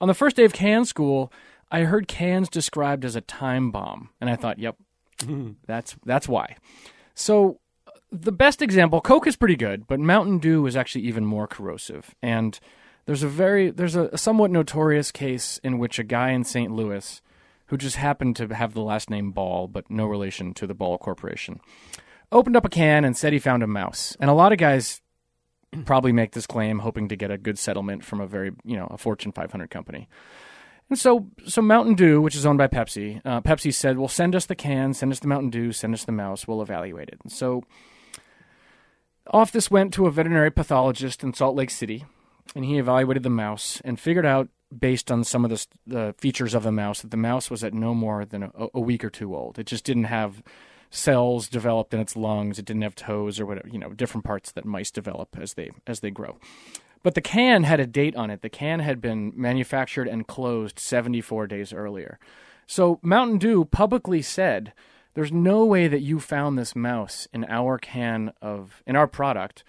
[0.00, 1.32] On the first day of can school,
[1.70, 4.76] I heard cans described as a time bomb, and I thought, "Yep,
[5.24, 5.50] hmm.
[5.66, 6.56] that's that's why."
[7.14, 11.26] So, uh, the best example, Coke is pretty good, but Mountain Dew is actually even
[11.26, 12.14] more corrosive.
[12.22, 12.58] And
[13.04, 16.72] there's a very there's a, somewhat notorious case in which a guy in St.
[16.72, 17.20] Louis,
[17.68, 20.98] who just happened to have the last name Ball, but no relation to the Ball
[20.98, 21.60] Corporation,
[22.32, 24.16] opened up a can and said he found a mouse.
[24.20, 25.00] And a lot of guys
[25.84, 28.86] probably make this claim hoping to get a good settlement from a very you know
[28.90, 30.08] a Fortune 500 company.
[30.90, 34.34] And so, so Mountain Dew, which is owned by Pepsi, uh, Pepsi said, "Well, send
[34.34, 36.48] us the can, send us the Mountain Dew, send us the mouse.
[36.48, 37.62] We'll evaluate it." And so,
[39.30, 42.06] off this went to a veterinary pathologist in Salt Lake City,
[42.54, 46.54] and he evaluated the mouse and figured out, based on some of the, the features
[46.54, 49.10] of the mouse, that the mouse was at no more than a, a week or
[49.10, 49.58] two old.
[49.58, 50.42] It just didn't have
[50.90, 52.58] cells developed in its lungs.
[52.58, 55.70] It didn't have toes or whatever, you know, different parts that mice develop as they
[55.86, 56.38] as they grow.
[57.02, 58.42] But the can had a date on it.
[58.42, 62.18] The can had been manufactured and closed 74 days earlier.
[62.66, 64.72] So Mountain Dew publicly said,
[65.14, 69.64] "There's no way that you found this mouse in our can of in our product."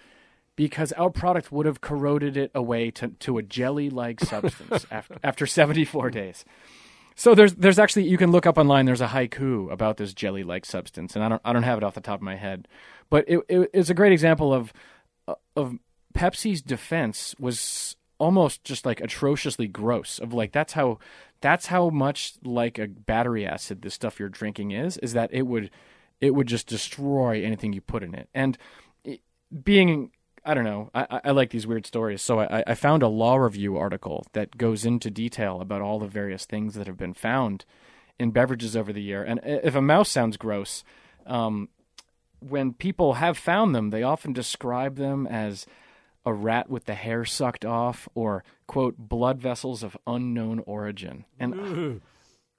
[0.60, 5.46] Because our product would have corroded it away to, to a jelly-like substance after, after
[5.46, 6.44] 74 days.
[7.14, 8.84] So there's there's actually you can look up online.
[8.84, 11.94] There's a haiku about this jelly-like substance, and I don't I don't have it off
[11.94, 12.68] the top of my head,
[13.08, 14.70] but it, it it's a great example of
[15.56, 15.78] of
[16.14, 20.18] Pepsi's defense was almost just like atrociously gross.
[20.18, 20.98] Of like that's how
[21.40, 24.98] that's how much like a battery acid this stuff you're drinking is.
[24.98, 25.70] Is that it would
[26.20, 28.28] it would just destroy anything you put in it.
[28.34, 28.58] And
[29.04, 29.20] it,
[29.64, 30.10] being
[30.44, 30.90] I don't know.
[30.94, 32.22] I, I like these weird stories.
[32.22, 36.06] So I, I found a law review article that goes into detail about all the
[36.06, 37.64] various things that have been found
[38.18, 39.22] in beverages over the year.
[39.22, 40.84] And if a mouse sounds gross,
[41.26, 41.68] um,
[42.40, 45.66] when people have found them, they often describe them as
[46.24, 51.24] a rat with the hair sucked off or, quote, blood vessels of unknown origin.
[51.38, 52.00] And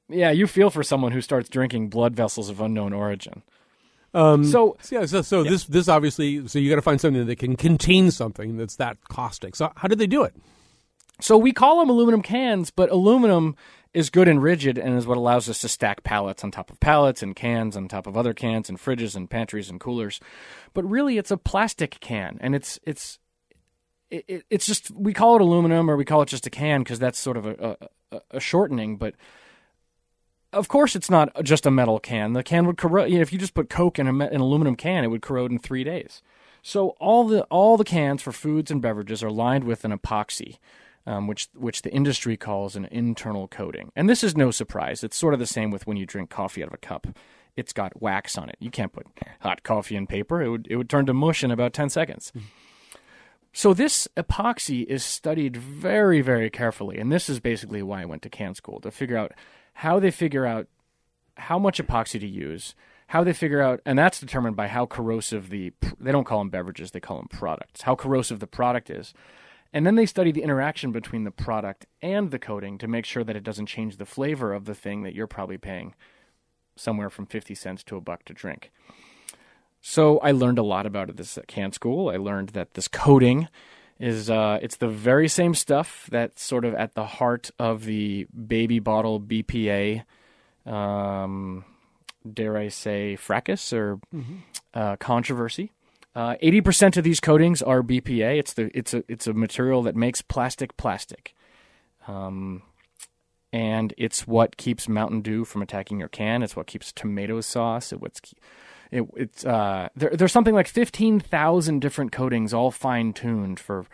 [0.10, 3.44] yeah, you feel for someone who starts drinking blood vessels of unknown origin.
[4.14, 7.36] Um, So- yeah, so, so this this obviously so you got to find something that
[7.38, 9.56] can contain something that's that caustic.
[9.56, 10.36] So how did they do it?
[11.22, 13.56] So we call them aluminum cans, but aluminum
[13.94, 16.80] is good and rigid and is what allows us to stack pallets on top of
[16.80, 20.20] pallets and cans on top of other cans and fridges and pantries and coolers.
[20.74, 23.20] But really it's a plastic can and it's it's
[24.10, 26.84] it, it- it's just we call it aluminum or we call it just a can
[26.84, 27.78] because that's sort of a,
[28.12, 29.16] a, a shortening, but
[30.54, 32.34] of course, it's not just a metal can.
[32.34, 33.10] The can would corrode.
[33.10, 35.22] You know, if you just put Coke in a, me- an aluminum can, it would
[35.22, 36.22] corrode in three days.
[36.62, 40.58] So all the all the cans for foods and beverages are lined with an epoxy,
[41.08, 43.92] um, which which the industry calls an internal coating.
[43.96, 45.04] And this is no surprise.
[45.04, 47.08] It's sort of the same with when you drink coffee out of a cup.
[47.56, 48.56] It's got wax on it.
[48.60, 49.08] You can't put
[49.40, 50.42] hot coffee in paper.
[50.42, 52.32] It would it would turn to mush in about ten seconds.
[53.54, 58.22] So this epoxy is studied very, very carefully, and this is basically why I went
[58.22, 59.34] to can school to figure out
[59.74, 60.68] how they figure out
[61.38, 62.76] how much epoxy to use,
[63.08, 66.50] how they figure out, and that's determined by how corrosive the they don't call them
[66.50, 69.14] beverages, they call them products, how corrosive the product is.
[69.74, 73.24] And then they study the interaction between the product and the coating to make sure
[73.24, 75.96] that it doesn't change the flavor of the thing that you're probably paying
[76.76, 78.72] somewhere from 50 cents to a buck to drink.
[79.80, 82.10] So I learned a lot about this at can school.
[82.10, 83.48] I learned that this coating
[84.02, 88.26] is uh, it's the very same stuff that's sort of at the heart of the
[88.48, 90.04] baby bottle BPA,
[90.66, 91.64] um,
[92.32, 94.00] dare I say, fracas or
[94.74, 95.72] uh, controversy.
[96.16, 98.40] Uh, Eighty percent of these coatings are BPA.
[98.40, 101.36] It's the it's a it's a material that makes plastic plastic,
[102.08, 102.64] um,
[103.54, 106.42] and it's what keeps Mountain Dew from attacking your can.
[106.42, 107.94] It's what keeps tomato sauce.
[107.94, 108.20] It what's
[108.92, 113.86] it, it's uh, there, there's something like fifteen thousand different coatings, all fine tuned for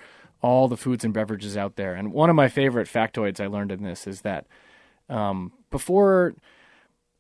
[0.42, 1.94] all the foods and beverages out there.
[1.94, 4.46] And one of my favorite factoids I learned in this is that
[5.10, 6.36] um, before,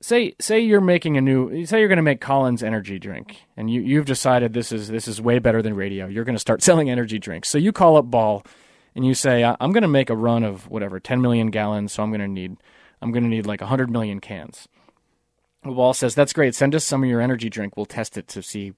[0.01, 3.69] say say you're making a new, say you're going to make Collins energy drink, and
[3.69, 6.07] you you've decided this is this is way better than radio.
[6.07, 7.47] You're going to start selling energy drinks.
[7.49, 8.43] So you call up Ball,
[8.95, 11.93] and you say "I- I'm going to make a run of whatever 10 million gallons.
[11.93, 12.57] So I'm going to need
[13.01, 14.67] I'm going to need like 100 million cans.
[15.75, 16.55] Ball says, That's great.
[16.55, 17.77] Send us some of your energy drink.
[17.77, 18.73] We'll test it to see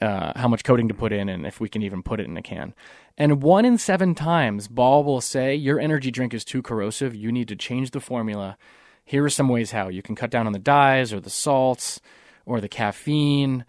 [0.00, 2.36] uh, how much coating to put in and if we can even put it in
[2.36, 2.74] a can.
[3.16, 7.14] And one in seven times, Ball will say, Your energy drink is too corrosive.
[7.14, 8.56] You need to change the formula
[9.04, 12.00] Here are some ways how you can cut down on the dyes or the salts
[12.46, 13.64] or the caffeine.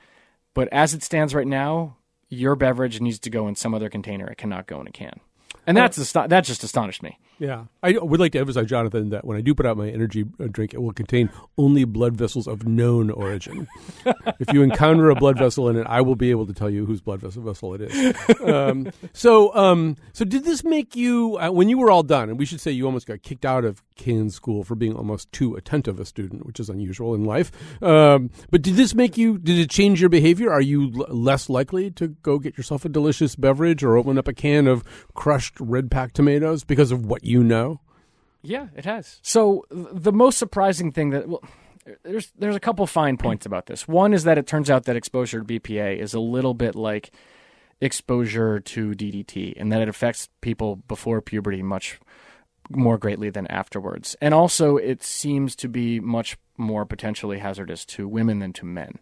[0.54, 1.98] But as it stands right now,
[2.30, 4.28] your beverage needs to go in some other container.
[4.28, 5.20] It cannot go in a can.
[5.66, 7.20] And that's that just astonished me.
[7.40, 10.26] Yeah, I would like to emphasize, Jonathan, that when I do put out my energy
[10.40, 13.68] uh, drink, it will contain only blood vessels of known origin.
[14.40, 16.86] if you encounter a blood vessel in it, I will be able to tell you
[16.86, 18.42] whose blood vessel vessel it is.
[18.42, 22.30] Um, so, um, so did this make you uh, when you were all done?
[22.30, 25.32] And we should say you almost got kicked out of Can School for being almost
[25.32, 27.52] too attentive a student, which is unusual in life.
[27.84, 29.38] Um, but did this make you?
[29.38, 30.52] Did it change your behavior?
[30.52, 34.28] Are you l- less likely to go get yourself a delicious beverage or open up
[34.28, 37.80] a can of crushed red pack tomatoes because of what you know?
[38.42, 39.20] Yeah, it has.
[39.22, 41.44] So the most surprising thing that well,
[42.04, 43.88] there's there's a couple fine points about this.
[43.88, 47.12] One is that it turns out that exposure to BPA is a little bit like
[47.82, 52.00] exposure to DDT, and that it affects people before puberty much
[52.70, 54.16] more greatly than afterwards.
[54.22, 59.00] And also, it seems to be much more potentially hazardous to women than to men.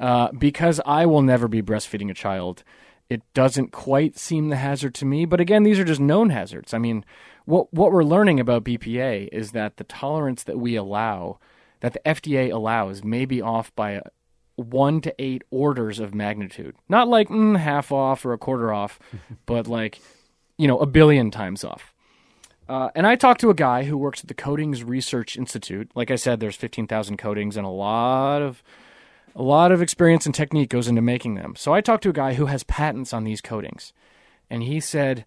[0.00, 2.64] Uh, because I will never be breastfeeding a child,
[3.10, 5.24] it doesn't quite seem the hazard to me.
[5.26, 6.72] But again, these are just known hazards.
[6.72, 7.04] I mean,
[7.44, 11.38] what what we're learning about BPA is that the tolerance that we allow,
[11.80, 14.00] that the FDA allows, may be off by
[14.56, 16.76] one to eight orders of magnitude.
[16.88, 18.98] Not like mm, half off or a quarter off,
[19.46, 20.00] but like
[20.56, 21.94] you know a billion times off.
[22.66, 25.90] Uh, and I talked to a guy who works at the Coatings Research Institute.
[25.94, 28.62] Like I said, there's 15,000 coatings, and a lot of
[29.36, 31.56] a lot of experience and technique goes into making them.
[31.56, 33.92] So I talked to a guy who has patents on these coatings,
[34.48, 35.24] and he said,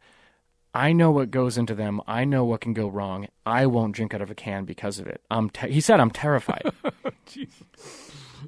[0.78, 2.02] "I know what goes into them.
[2.08, 3.28] I know what can go wrong.
[3.46, 6.12] I won't drink out of a can because of it." I'm te- he said, "I'm
[6.12, 6.72] terrified."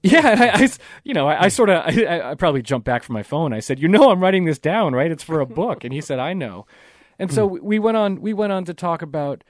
[0.03, 0.69] Yeah, I, I-
[1.03, 3.53] you know, I, I sort of, I, I probably jumped back from my phone.
[3.53, 5.11] I said, "You know, I'm writing this down, right?
[5.11, 6.67] It's for a book." And he said, "I know."
[7.17, 7.57] And so hmm.
[7.65, 8.21] we went on.
[8.21, 9.43] We went on to talk about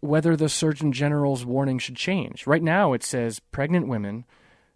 [0.00, 2.46] whether the Surgeon General's warning should change.
[2.46, 4.24] Right now, it says pregnant women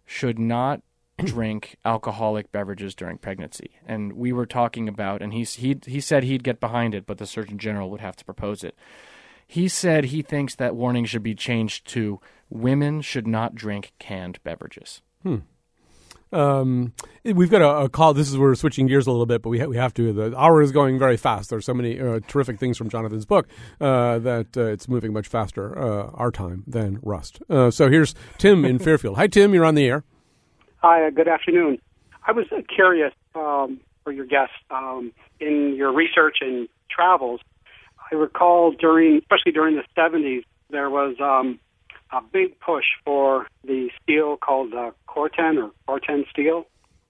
[0.05, 0.81] should not
[1.23, 3.71] drink alcoholic beverages during pregnancy.
[3.85, 7.17] And we were talking about, and he's, he he said he'd get behind it, but
[7.17, 8.75] the Surgeon General would have to propose it.
[9.47, 14.43] He said he thinks that warning should be changed to women should not drink canned
[14.43, 15.01] beverages.
[15.23, 15.37] Hmm.
[16.31, 18.13] Um, we've got a, a call.
[18.13, 20.11] This is we're switching gears a little bit, but we ha- we have to.
[20.11, 21.49] The hour is going very fast.
[21.49, 23.47] There's so many uh, terrific things from Jonathan's book
[23.79, 27.39] uh, that uh, it's moving much faster uh, our time than Rust.
[27.49, 29.15] Uh, so here's Tim in Fairfield.
[29.15, 29.53] Hi, Tim.
[29.53, 30.03] You're on the air.
[30.79, 31.79] Hi, uh, good afternoon.
[32.25, 37.39] I was uh, curious um, for your guest um, in your research and travels.
[38.11, 41.59] I recall during, especially during the 70s, there was um,
[42.11, 46.65] a big push for the steel called uh, Corten or Corten steel,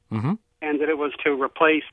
[0.10, 0.36] Mm-hmm.
[0.62, 1.84] and that it was to replace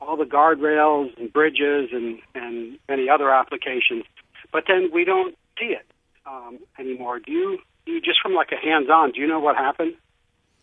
[0.00, 4.04] all the guardrails and bridges and, and many other applications.
[4.52, 5.84] But then we don't see it
[6.26, 7.18] um, anymore.
[7.18, 9.10] Do you, you just from like a hands-on?
[9.12, 9.94] Do you know what happened?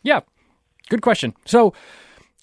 [0.04, 0.22] Yeah,
[0.94, 1.34] good question.
[1.46, 1.74] So,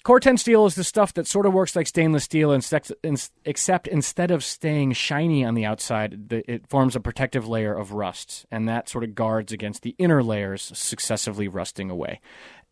[0.03, 4.43] Corten steel is the stuff that sort of works like stainless steel, except instead of
[4.43, 9.03] staying shiny on the outside, it forms a protective layer of rust, and that sort
[9.03, 12.19] of guards against the inner layers successively rusting away.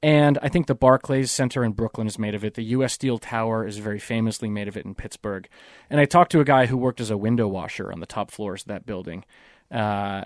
[0.01, 2.55] And I think the Barclays Center in Brooklyn is made of it.
[2.55, 2.93] The U.S.
[2.93, 5.47] Steel Tower is very famously made of it in Pittsburgh.
[5.89, 8.31] And I talked to a guy who worked as a window washer on the top
[8.31, 9.25] floors of that building.
[9.69, 10.23] Uh,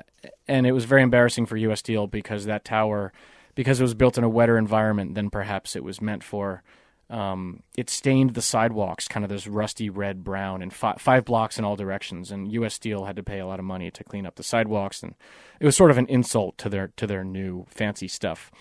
[0.48, 1.80] and it was very embarrassing for U.S.
[1.80, 3.12] Steel because that tower,
[3.56, 6.64] because it was built in a wetter environment than perhaps it was meant for,
[7.10, 11.60] um, it stained the sidewalks kind of this rusty red brown in fi- five blocks
[11.60, 12.32] in all directions.
[12.32, 12.74] And U.S.
[12.74, 15.16] Steel had to pay a lot of money to clean up the sidewalks, and
[15.60, 18.52] it was sort of an insult to their to their new fancy stuff.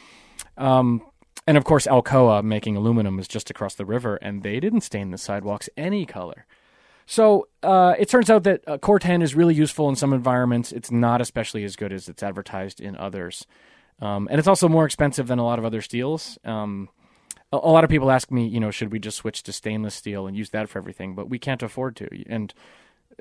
[0.57, 1.03] Um,
[1.47, 5.11] and of course, Alcoa making aluminum is just across the river, and they didn't stain
[5.11, 6.47] the sidewalks any color.
[7.07, 10.73] So uh, it turns out that uh, Corten is really useful in some environments.
[10.73, 13.47] It's not especially as good as it's advertised in others,
[14.01, 16.39] um, and it's also more expensive than a lot of other steels.
[16.45, 16.89] Um,
[17.53, 19.95] a, a lot of people ask me, you know, should we just switch to stainless
[19.95, 21.15] steel and use that for everything?
[21.15, 22.53] But we can't afford to, and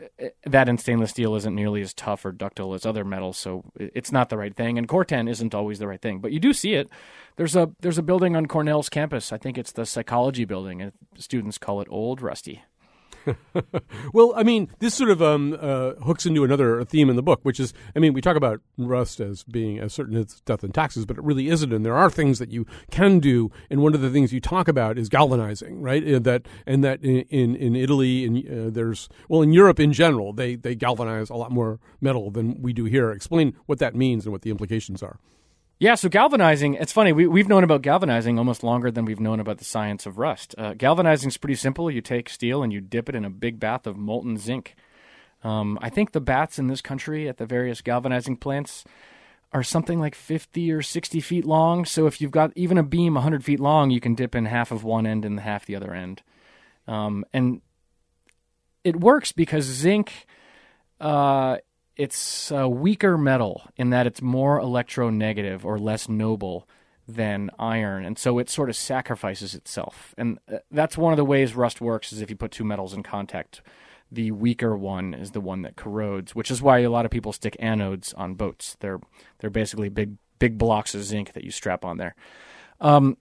[0.02, 3.64] uh, that in stainless steel isn't nearly as tough or ductile as other metals, so
[3.76, 4.78] it's not the right thing.
[4.78, 6.90] And Corten isn't always the right thing, but you do see it.
[7.36, 9.32] There's a there's a building on Cornell's campus.
[9.32, 12.64] I think it's the psychology building, and students call it Old Rusty.
[14.14, 17.40] Well, I mean, this sort of um, uh, hooks into another theme in the book,
[17.44, 20.74] which is, I mean, we talk about rust as being as certain as death and
[20.74, 21.72] taxes, but it really isn't.
[21.72, 24.68] And there are things that you can do, and one of the things you talk
[24.68, 26.04] about is galvanizing, right?
[26.04, 30.34] And that and that in in, Italy, and uh, there's well, in Europe in general,
[30.34, 33.12] they they galvanize a lot more metal than we do here.
[33.12, 35.20] Explain what that means and what the implications are.
[35.82, 37.12] Yeah, so galvanizing, it's funny.
[37.12, 40.54] We, we've known about galvanizing almost longer than we've known about the science of rust.
[40.56, 41.90] Uh, galvanizing is pretty simple.
[41.90, 44.76] You take steel and you dip it in a big bath of molten zinc.
[45.44, 48.84] Um, I think the baths in this country at the various galvanizing plants
[49.54, 51.84] are something like 50 or 60 feet long.
[51.86, 54.72] So if you've got even a beam 100 feet long, you can dip in half
[54.72, 56.22] of one end and half the other end.
[56.88, 57.60] Um, and
[58.84, 60.28] it works because zinc,
[61.00, 61.58] uh,
[61.96, 66.68] it's a weaker metal in that it's more electronegative or less noble
[67.08, 70.14] than iron, and so it sort of sacrifices itself.
[70.18, 72.94] And uh, that's one of the ways rust works: is if you put two metals
[72.94, 73.62] in contact,
[74.12, 77.34] the weaker one is the one that corrodes, which is why a lot of people
[77.34, 78.78] stick anodes on boats.
[78.80, 79.00] They're
[79.40, 82.16] they're basically big big blocks of zinc that you strap on there.
[82.80, 83.18] Um,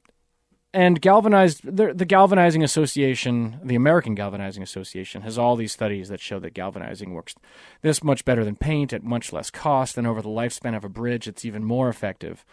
[0.73, 6.39] and galvanized the, galvanizing association the american galvanizing association has all these studies that show
[6.39, 7.35] that galvanizing works
[7.83, 10.89] this much better than paint at much less cost and over the lifespan of a
[10.89, 12.45] bridge it's even more effective.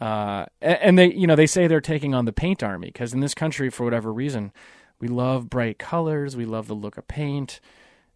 [0.00, 3.20] Uh, and they you know they say they're taking on the paint army because in
[3.20, 4.52] this country for whatever reason
[4.98, 7.60] we love bright colors we love the look of paint.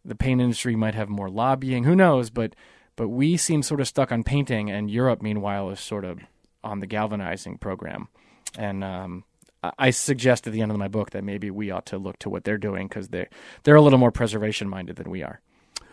[0.04, 2.54] The paint industry might have more lobbying who knows but
[2.96, 6.18] but we seem sort of stuck on painting and europe meanwhile is sort of
[6.64, 8.08] on the galvanizing program.
[8.56, 9.24] And um,
[9.62, 12.30] I suggest at the end of my book that maybe we ought to look to
[12.30, 13.28] what they're doing because they
[13.64, 15.40] they're a little more preservation minded than we are.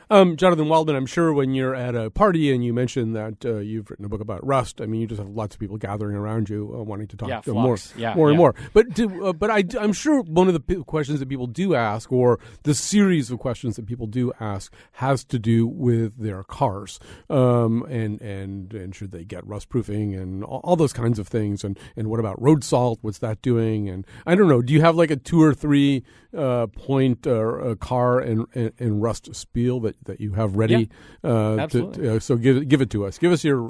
[0.09, 3.57] Um, Jonathan Waldman, I'm sure when you're at a party and you mention that uh,
[3.57, 6.15] you've written a book about Rust, I mean, you just have lots of people gathering
[6.15, 8.31] around you uh, wanting to talk yeah, more, yeah, more yeah.
[8.31, 8.55] and more.
[8.73, 11.75] But do, uh, but I, am sure one of the p- questions that people do
[11.75, 16.43] ask, or the series of questions that people do ask, has to do with their
[16.43, 16.99] cars,
[17.29, 21.27] um, and and and should they get rust proofing and all, all, those kinds of
[21.27, 22.99] things, and and what about road salt?
[23.01, 23.89] What's that doing?
[23.89, 24.61] And I don't know.
[24.61, 26.03] Do you have like a two or three
[26.36, 30.89] uh, point uh, car and, and, and rust spiel that that you have ready.
[31.23, 32.03] Yeah, uh, absolutely.
[32.03, 33.17] To, uh, so give give it to us.
[33.17, 33.67] Give us your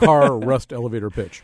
[0.00, 1.42] car rust elevator pitch.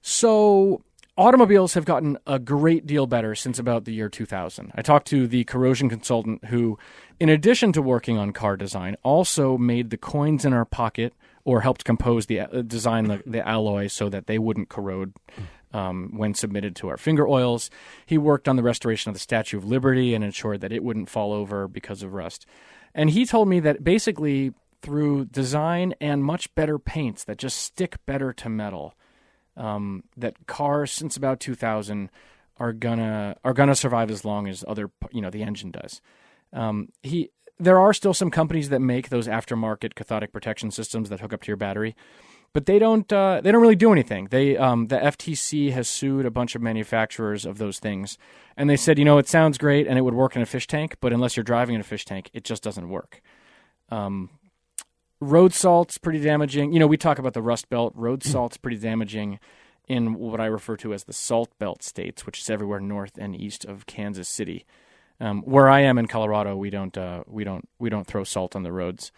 [0.00, 0.82] So
[1.16, 4.72] automobiles have gotten a great deal better since about the year 2000.
[4.74, 6.78] I talked to the corrosion consultant who,
[7.18, 11.12] in addition to working on car design, also made the coins in our pocket
[11.44, 15.14] or helped compose the uh, design the, the alloy so that they wouldn't corrode
[15.72, 17.70] um, when submitted to our finger oils.
[18.06, 21.10] He worked on the restoration of the Statue of Liberty and ensured that it wouldn't
[21.10, 22.46] fall over because of rust.
[22.94, 27.96] And he told me that basically through design and much better paints that just stick
[28.06, 28.94] better to metal,
[29.56, 32.10] um, that cars since about 2000
[32.58, 36.00] are gonna are gonna survive as long as other you know the engine does.
[36.52, 41.20] Um, he there are still some companies that make those aftermarket cathodic protection systems that
[41.20, 41.96] hook up to your battery,
[42.58, 44.26] but they don't uh, they don't really do anything.
[44.32, 48.18] They um, the FTC has sued a bunch of manufacturers of those things,
[48.56, 50.66] and they said, you know, it sounds great and it would work in a fish
[50.66, 53.22] tank, but unless you're driving in a fish tank, it just doesn't work.
[53.90, 54.30] Um,
[55.20, 56.72] road salt's pretty damaging.
[56.72, 57.92] You know, we talk about the rust belt.
[57.94, 59.38] Road salt's pretty damaging
[59.86, 63.40] in what I refer to as the salt belt states, which is everywhere north and
[63.40, 64.66] east of Kansas City.
[65.20, 68.56] Um, where I am in Colorado, we don't uh, we don't we don't throw salt
[68.56, 69.12] on the roads.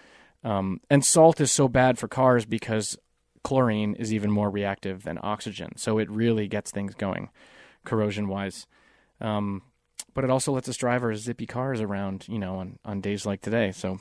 [0.45, 2.99] Um, and salt is so bad for cars because
[3.43, 5.76] chlorine is even more reactive than oxygen.
[5.76, 7.30] So it really gets things going
[7.84, 8.66] corrosion wise.
[9.20, 9.62] Um,
[10.14, 13.24] but it also lets us drive our zippy cars around, you know, on, on days
[13.26, 13.72] like today.
[13.72, 14.01] So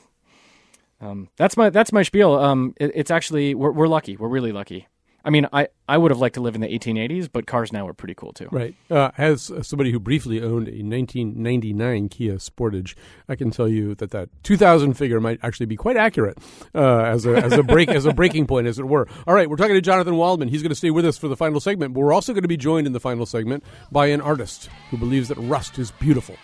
[1.00, 2.34] um, that's my that's my spiel.
[2.34, 4.16] Um, it, it's actually we're, we're lucky.
[4.16, 4.86] We're really lucky.
[5.24, 7.86] I mean, I, I would have liked to live in the 1880s, but cars now
[7.86, 8.48] are pretty cool too.
[8.50, 8.74] Right.
[8.90, 12.94] Uh, as somebody who briefly owned a 1999 Kia Sportage,
[13.28, 16.38] I can tell you that that 2000 figure might actually be quite accurate
[16.74, 19.06] uh, as a as a break as a breaking point, as it were.
[19.26, 20.48] All right, we're talking to Jonathan Waldman.
[20.48, 22.48] He's going to stay with us for the final segment, but we're also going to
[22.48, 26.36] be joined in the final segment by an artist who believes that rust is beautiful.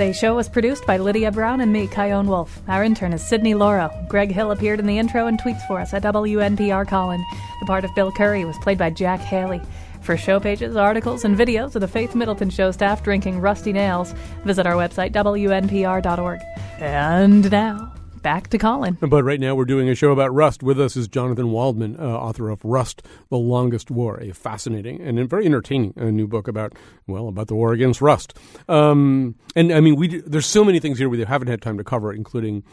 [0.00, 2.62] Today's show was produced by Lydia Brown and me, Chion Wolf.
[2.68, 3.90] Our intern is Sydney Lauro.
[4.08, 7.22] Greg Hill appeared in the intro and tweets for us at WNPR Colin.
[7.60, 9.60] The part of Bill Curry was played by Jack Haley.
[10.00, 14.14] For show pages, articles, and videos of the Faith Middleton Show staff drinking rusty nails,
[14.42, 16.40] visit our website, WNPR.org.
[16.78, 17.92] And now,
[18.22, 18.96] back to Colin.
[19.00, 20.62] But right now we're doing a show about Rust.
[20.62, 25.28] With us is Jonathan Waldman, uh, author of Rust: The Longest War, a fascinating and
[25.28, 26.74] very entertaining uh, new book about
[27.06, 28.34] well about the war against rust.
[28.68, 31.78] Um, and I mean, we do, there's so many things here we haven't had time
[31.78, 32.64] to cover, including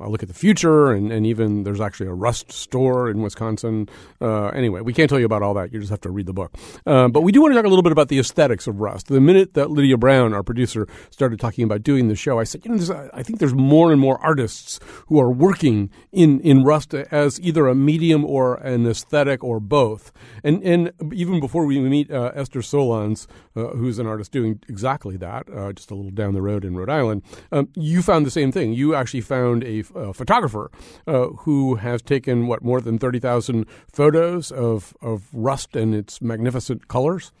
[0.00, 3.88] a look at the future, and, and even there's actually a Rust store in Wisconsin.
[4.20, 5.72] Uh, anyway, we can't tell you about all that.
[5.72, 6.54] You just have to read the book.
[6.86, 9.08] Uh, but we do want to talk a little bit about the aesthetics of Rust.
[9.08, 12.64] The minute that Lydia Brown, our producer, started talking about doing the show, I said,
[12.64, 16.94] you know, I think there's more and more artists who are working in, in Rust
[16.94, 20.12] as either a medium or an aesthetic or both.
[20.44, 23.26] And and even before we meet uh, Esther Solondz,
[23.56, 26.76] uh, who's an artist doing exactly that, uh, just a little down the road in
[26.76, 28.72] Rhode Island, um, you found the same thing.
[28.72, 30.70] You actually found a, a photographer
[31.06, 36.20] uh, who has taken what more than thirty thousand photos of of Rust and its
[36.20, 37.32] magnificent colors.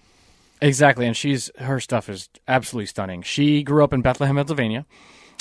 [0.60, 3.22] Exactly, and she's her stuff is absolutely stunning.
[3.22, 4.86] She grew up in Bethlehem, Pennsylvania.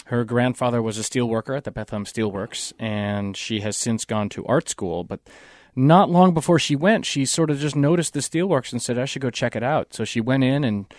[0.06, 4.30] Her grandfather was a steel worker at the Bethlehem Steelworks, and she has since gone
[4.30, 5.04] to art school.
[5.06, 5.22] But
[5.76, 9.06] not long before she went, she sort of just noticed the steelworks and said, I
[9.06, 9.94] should go check it out.
[9.94, 10.94] So she went in and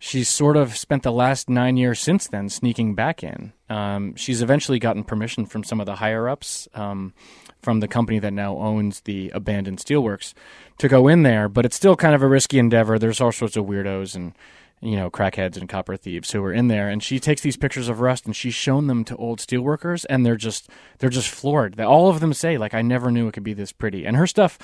[0.00, 3.52] she's sort of spent the last nine years since then sneaking back in.
[3.68, 7.14] Um, she's eventually gotten permission from some of the higher ups um,
[7.62, 10.32] from the company that now owns the abandoned steelworks
[10.78, 12.98] to go in there, but it's still kind of a risky endeavor.
[12.98, 14.32] There's all sorts of weirdos and
[14.80, 16.88] you know, crackheads and copper thieves who are in there.
[16.88, 20.24] And she takes these pictures of Rust and she's shown them to old steelworkers, and
[20.24, 21.78] they're just they're just floored.
[21.78, 24.26] All of them say like, "I never knew it could be this pretty." And her
[24.26, 24.58] stuff,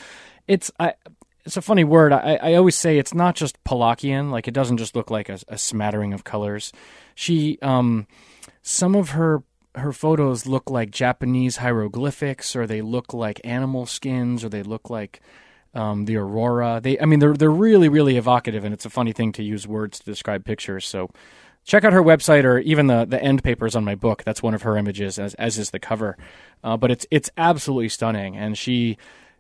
[0.49, 0.95] it's I.
[1.47, 2.13] It's a funny word.
[2.13, 4.31] I, I always say it's not just Pollockian.
[4.33, 6.73] Like it doesn't just look like a, a smattering of colors.
[7.15, 8.09] She, um,
[8.63, 9.45] some of her
[9.77, 14.91] her photos look like Japanese hieroglyphics, or they look like animal skins, or they look
[14.91, 15.21] like
[15.73, 16.81] um, the aurora.
[16.83, 19.69] They, I mean, they're they're really really evocative, and it's a funny thing to use
[19.69, 20.85] words to describe pictures.
[20.85, 21.11] So
[21.65, 24.25] check out her website or even the the end papers on my book.
[24.25, 26.17] That's one of her images, as as is the cover.
[26.65, 28.97] Uh, but it's it's absolutely stunning, and she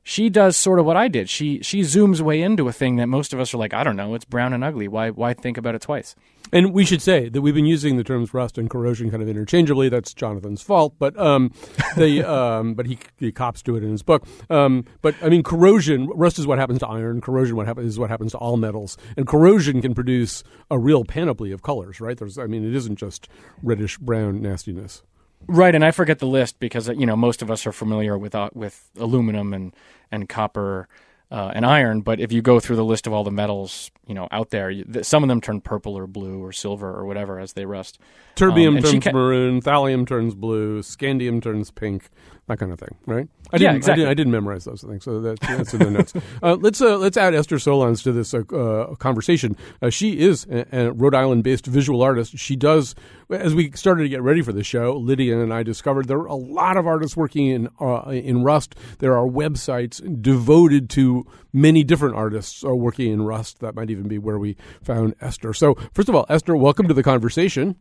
[0.08, 1.28] she does sort of what I did.
[1.28, 3.96] She she zooms way into a thing that most of us are like, I don't
[3.96, 4.86] know, it's brown and ugly.
[4.86, 6.14] Why why think about it twice?
[6.52, 9.28] And we should say that we've been using the terms rust and corrosion kind of
[9.28, 9.88] interchangeably.
[9.88, 11.50] That's Jonathan's fault, but um,
[11.96, 14.24] the um, but he he cops to it in his book.
[14.48, 17.20] Um, but I mean, corrosion rust is what happens to iron.
[17.20, 21.04] Corrosion what happens is what happens to all metals, and corrosion can produce a real
[21.04, 22.00] panoply of colors.
[22.00, 22.16] Right?
[22.16, 23.28] There's I mean, it isn't just
[23.60, 25.02] reddish brown nastiness.
[25.48, 28.34] Right, and I forget the list because you know most of us are familiar with
[28.34, 29.74] uh, with aluminum and
[30.10, 30.88] and copper
[31.30, 32.00] uh, and iron.
[32.00, 34.70] But if you go through the list of all the metals, you know, out there,
[34.70, 37.64] you, th- some of them turn purple or blue or silver or whatever as they
[37.64, 37.98] rust.
[38.36, 42.08] Terbium um, turns ca- maroon, thallium turns blue, scandium turns pink,
[42.46, 43.28] that kind of thing, right?
[43.52, 43.92] I yeah, didn't, exactly.
[43.92, 46.12] I, didn't, I didn't memorize those things, so that's, that's in the notes.
[46.42, 49.56] Uh, let's uh, let's add Esther Solondz to this uh, uh conversation.
[49.80, 52.36] Uh, she is a, a, Rhode Island-based visual artist.
[52.36, 52.94] She does,
[53.30, 56.26] as we started to get ready for the show, Lydia and I discovered there are
[56.26, 58.74] a lot of artists working in uh, in Rust.
[58.98, 63.60] There are websites devoted to many different artists working in Rust.
[63.60, 65.54] That might even be where we found Esther.
[65.54, 67.76] So, first of all, Esther, welcome to the conversation.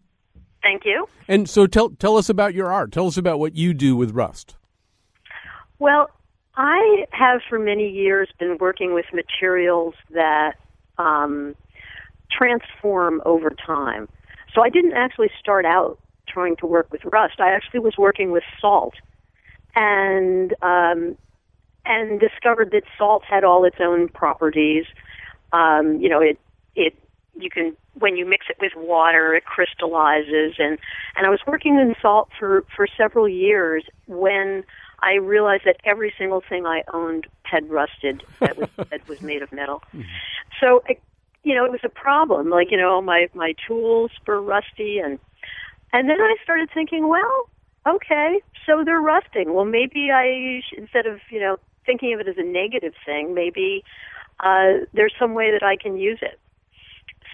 [0.65, 1.07] Thank you.
[1.27, 2.91] And so tell tell us about your art.
[2.91, 4.55] Tell us about what you do with Rust.
[5.77, 6.09] Well,
[6.57, 10.53] I have for many years been working with materials that
[10.97, 11.55] um,
[12.31, 14.09] transform over time.
[14.55, 17.35] So I didn't actually start out trying to work with rust.
[17.39, 18.95] I actually was working with salt,
[19.75, 21.15] and um,
[21.85, 24.85] and discovered that salt had all its own properties.
[25.53, 26.39] Um, you know, it
[26.75, 26.95] it
[27.37, 30.77] you can when you mix it with water it crystallizes and
[31.15, 34.63] and I was working in salt for for several years when
[34.99, 39.41] I realized that every single thing I owned had rusted that was that was made
[39.41, 39.83] of metal.
[39.93, 40.01] Mm-hmm.
[40.59, 40.81] So
[41.45, 45.19] you know it was a problem like you know my my tools were rusty and
[45.93, 47.49] and then I started thinking well
[47.87, 52.35] okay so they're rusting well maybe I instead of you know thinking of it as
[52.37, 53.83] a negative thing maybe
[54.39, 56.39] uh, there's some way that I can use it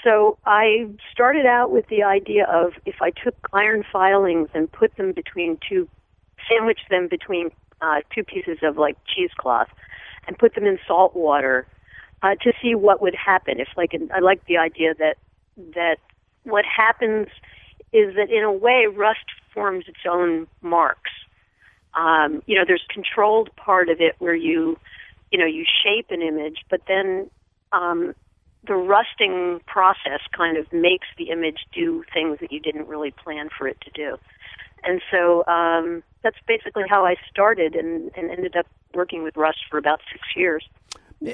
[0.03, 4.95] so I started out with the idea of if I took iron filings and put
[4.97, 5.87] them between two,
[6.49, 9.69] sandwiched them between uh, two pieces of like cheesecloth,
[10.27, 11.67] and put them in salt water
[12.23, 13.59] uh, to see what would happen.
[13.59, 15.17] If like I like the idea that
[15.75, 15.97] that
[16.43, 17.27] what happens
[17.93, 21.11] is that in a way rust forms its own marks.
[21.93, 24.79] Um, you know, there's controlled part of it where you,
[25.29, 27.29] you know, you shape an image, but then
[27.73, 28.15] um,
[28.67, 33.49] the rusting process kind of makes the image do things that you didn't really plan
[33.55, 34.17] for it to do.
[34.83, 39.59] And so um, that's basically how I started and, and ended up working with Rust
[39.69, 40.67] for about six years.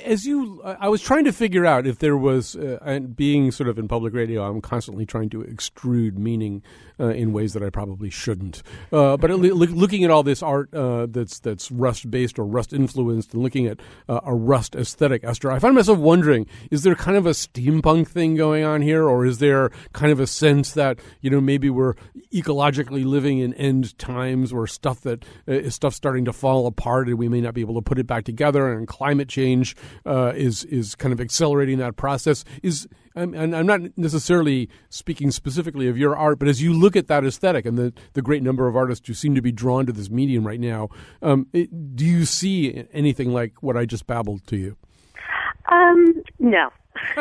[0.04, 3.70] As you, I was trying to figure out if there was, uh, and being sort
[3.70, 6.62] of in public radio, I'm constantly trying to extrude meaning
[7.00, 8.64] uh, in ways that I probably shouldn't.
[8.92, 13.34] Uh, but looking at all this art uh, that's that's Rust based or Rust influenced,
[13.34, 17.18] and looking at uh, a Rust aesthetic, Esther, I find myself wondering: is there kind
[17.18, 21.00] of a steampunk thing going on here, or is there kind of a sense that
[21.22, 21.94] you know maybe we're
[22.34, 27.08] ecologically living in end times, where stuff that uh, is stuff starting to fall apart,
[27.08, 29.76] and we may not be able to put it back together, and climate change
[30.06, 32.44] is is kind of accelerating that process.
[32.64, 32.88] Is
[33.18, 37.08] I'm, and I'm not necessarily speaking specifically of your art, but as you look at
[37.08, 39.92] that aesthetic and the, the great number of artists who seem to be drawn to
[39.92, 40.90] this medium right now,
[41.22, 44.78] um, it, do you see anything like what I just babbled to you?
[45.72, 46.70] Um, no.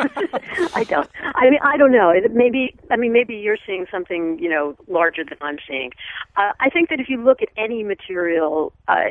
[0.73, 1.09] I don't.
[1.35, 2.13] I mean, I don't know.
[2.31, 5.91] Maybe, I mean, maybe you're seeing something, you know, larger than I'm seeing.
[6.35, 9.05] Uh, I think that if you look at any material, uh,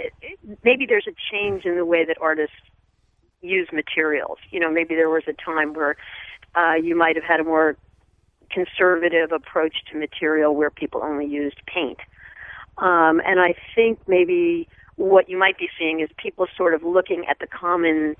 [0.65, 2.57] maybe there's a change in the way that artists
[3.43, 4.39] use materials.
[4.51, 5.97] You know, maybe there was a time where
[6.55, 7.77] uh, you might have had a more
[8.51, 11.99] conservative approach to material where people only used paint.
[12.79, 17.25] Um, and I think maybe what you might be seeing is people sort of looking
[17.29, 18.17] at the common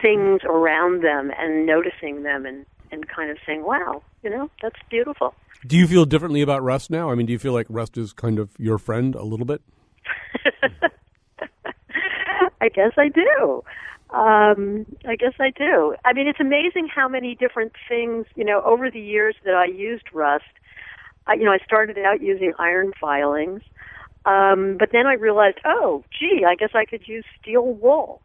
[0.00, 4.78] things around them and noticing them and, and kind of saying, wow, you know, that's
[4.90, 5.34] beautiful.
[5.66, 7.10] Do you feel differently about Rust now?
[7.10, 9.62] I mean, do you feel like Rust is kind of your friend a little bit?
[12.60, 13.64] I guess I do.
[14.16, 15.94] Um, I guess I do.
[16.06, 19.66] I mean, it's amazing how many different things, you know, over the years that I
[19.66, 20.44] used Rust,
[21.26, 23.60] I, you know, I started out using iron filings,
[24.24, 28.22] um, but then I realized, oh, gee, I guess I could use steel wool.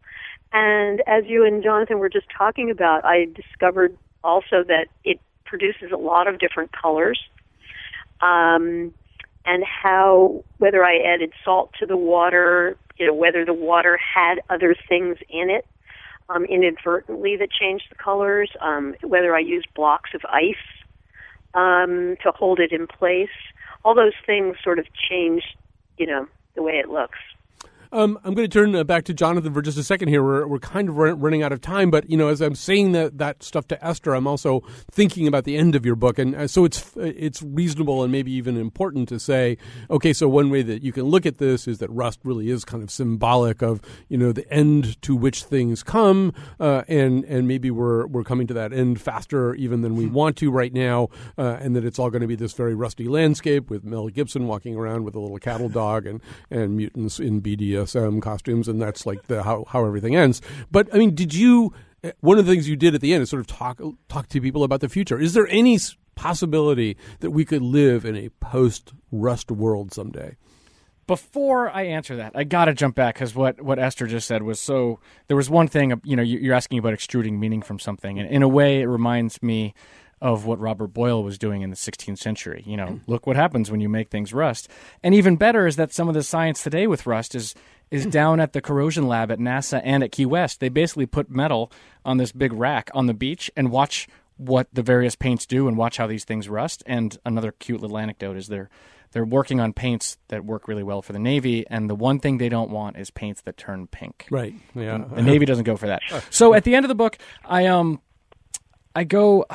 [0.53, 5.91] And as you and Jonathan were just talking about, I discovered also that it produces
[5.91, 7.19] a lot of different colors.
[8.21, 8.93] Um,
[9.43, 14.35] and how whether I added salt to the water, you know, whether the water had
[14.49, 15.65] other things in it
[16.34, 20.55] um, inadvertently that changed the colors, um, whether I used blocks of ice
[21.53, 23.29] um, to hold it in place.
[23.84, 25.55] All those things sort of changed,
[25.97, 27.17] you know, the way it looks.
[27.93, 30.23] Um, I'm going to turn uh, back to Jonathan for just a second here.
[30.23, 33.17] We're, we're kind of running out of time, but you know, as I'm saying that,
[33.17, 36.47] that stuff to Esther, I'm also thinking about the end of your book, and uh,
[36.47, 39.57] so it's it's reasonable and maybe even important to say,
[39.89, 42.63] okay, so one way that you can look at this is that rust really is
[42.63, 47.45] kind of symbolic of you know the end to which things come, uh, and and
[47.45, 51.09] maybe we're we're coming to that end faster even than we want to right now,
[51.37, 54.47] uh, and that it's all going to be this very rusty landscape with Mel Gibson
[54.47, 58.82] walking around with a little cattle dog and and mutants in BDS BDSM costumes, and
[58.82, 60.41] that's like the how how everything ends.
[60.71, 61.73] But I mean, did you?
[62.03, 64.27] Eh, one of the things you did at the end is sort of talk talk
[64.29, 65.19] to people about the future.
[65.19, 65.79] Is there any
[66.15, 70.38] possibility that we could live in a post Rust world someday?
[71.07, 74.43] Before I answer that, I got to jump back because what, what Esther just said
[74.43, 74.99] was so.
[75.27, 78.43] There was one thing, you know, you're asking about extruding meaning from something, and in
[78.43, 79.73] a way, it reminds me
[80.22, 82.63] of what Robert Boyle was doing in the 16th century.
[82.65, 83.01] You know, mm.
[83.07, 84.69] look what happens when you make things rust.
[85.01, 87.55] And even better is that some of the science today with rust is
[87.89, 88.11] is mm.
[88.11, 90.59] down at the corrosion lab at NASA and at Key West.
[90.59, 91.72] They basically put metal
[92.05, 94.07] on this big rack on the beach and watch
[94.38, 96.84] what the various paints do and watch how these things rust.
[96.86, 98.69] And another cute little anecdote is they're
[99.11, 102.38] they're working on paints that work really well for the Navy, and the one thing
[102.38, 104.26] they don't want is paints that turn pink.
[104.32, 104.53] Right.
[104.74, 104.99] Yeah.
[104.99, 106.01] The, the Navy doesn't go for that.
[106.09, 106.22] Uh-huh.
[106.30, 107.99] So at the end of the book, I um
[108.95, 109.45] I go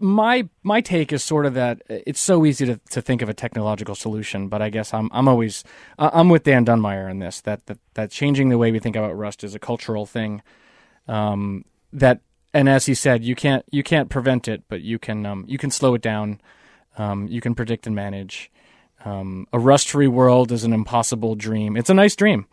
[0.00, 3.34] my my take is sort of that it's so easy to, to think of a
[3.34, 5.64] technological solution, but I guess I'm I'm always
[5.98, 9.16] I'm with Dan Dunmire in this that that, that changing the way we think about
[9.16, 10.42] Rust is a cultural thing.
[11.08, 12.20] Um, that
[12.54, 15.58] and as he said, you can't you can't prevent it, but you can um, you
[15.58, 16.40] can slow it down.
[16.96, 18.50] Um, you can predict and manage.
[19.04, 21.76] Um, a rust-free world is an impossible dream.
[21.76, 22.46] It's a nice dream,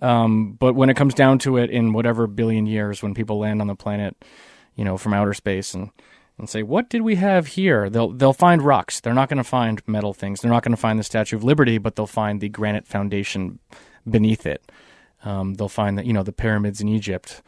[0.00, 3.62] um, but when it comes down to it, in whatever billion years, when people land
[3.62, 4.14] on the planet,
[4.74, 5.90] you know, from outer space and
[6.38, 9.00] and say, "What did we have here?" They'll they'll find rocks.
[9.00, 10.40] They're not going to find metal things.
[10.40, 13.58] They're not going to find the Statue of Liberty, but they'll find the granite foundation
[14.08, 14.70] beneath it.
[15.24, 17.42] Um, they'll find that you know the pyramids in Egypt,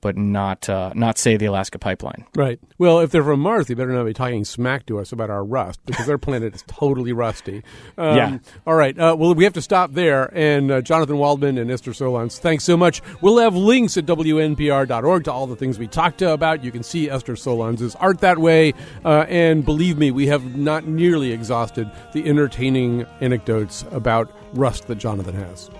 [0.00, 2.24] but not uh, not say the Alaska pipeline.
[2.34, 2.58] Right.
[2.78, 5.44] Well, if they're from Mars, they better not be talking smack to us about our
[5.44, 7.62] rust because their planet is totally rusty.
[7.98, 8.38] Um, Yeah.
[8.66, 8.98] All right.
[8.98, 10.30] Uh, well, we have to stop there.
[10.34, 13.02] And uh, Jonathan Waldman and Esther Solondz, thanks so much.
[13.20, 16.64] We'll have links at wnpr.org to all the things we talked about.
[16.64, 18.72] You can see Esther Solondz' art that way.
[19.04, 24.96] Uh, and believe me, we have not nearly exhausted the entertaining anecdotes about rust that
[24.96, 25.70] Jonathan has.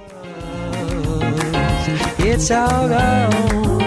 [2.22, 3.79] It's all gone.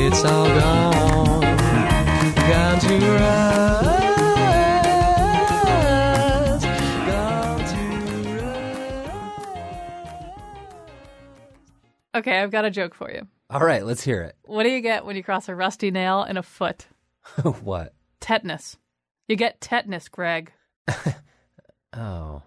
[0.00, 1.40] It's all gone.
[1.40, 3.98] Gone to rust.
[7.06, 7.78] Gone to
[12.14, 13.26] Okay, I've got a joke for you.
[13.50, 14.36] All right, let's hear it.
[14.44, 16.86] What do you get when you cross a rusty nail in a foot?
[17.62, 17.94] what?
[18.20, 18.76] Tetanus.
[19.26, 20.52] You get tetanus, Greg.
[21.94, 22.42] Oh.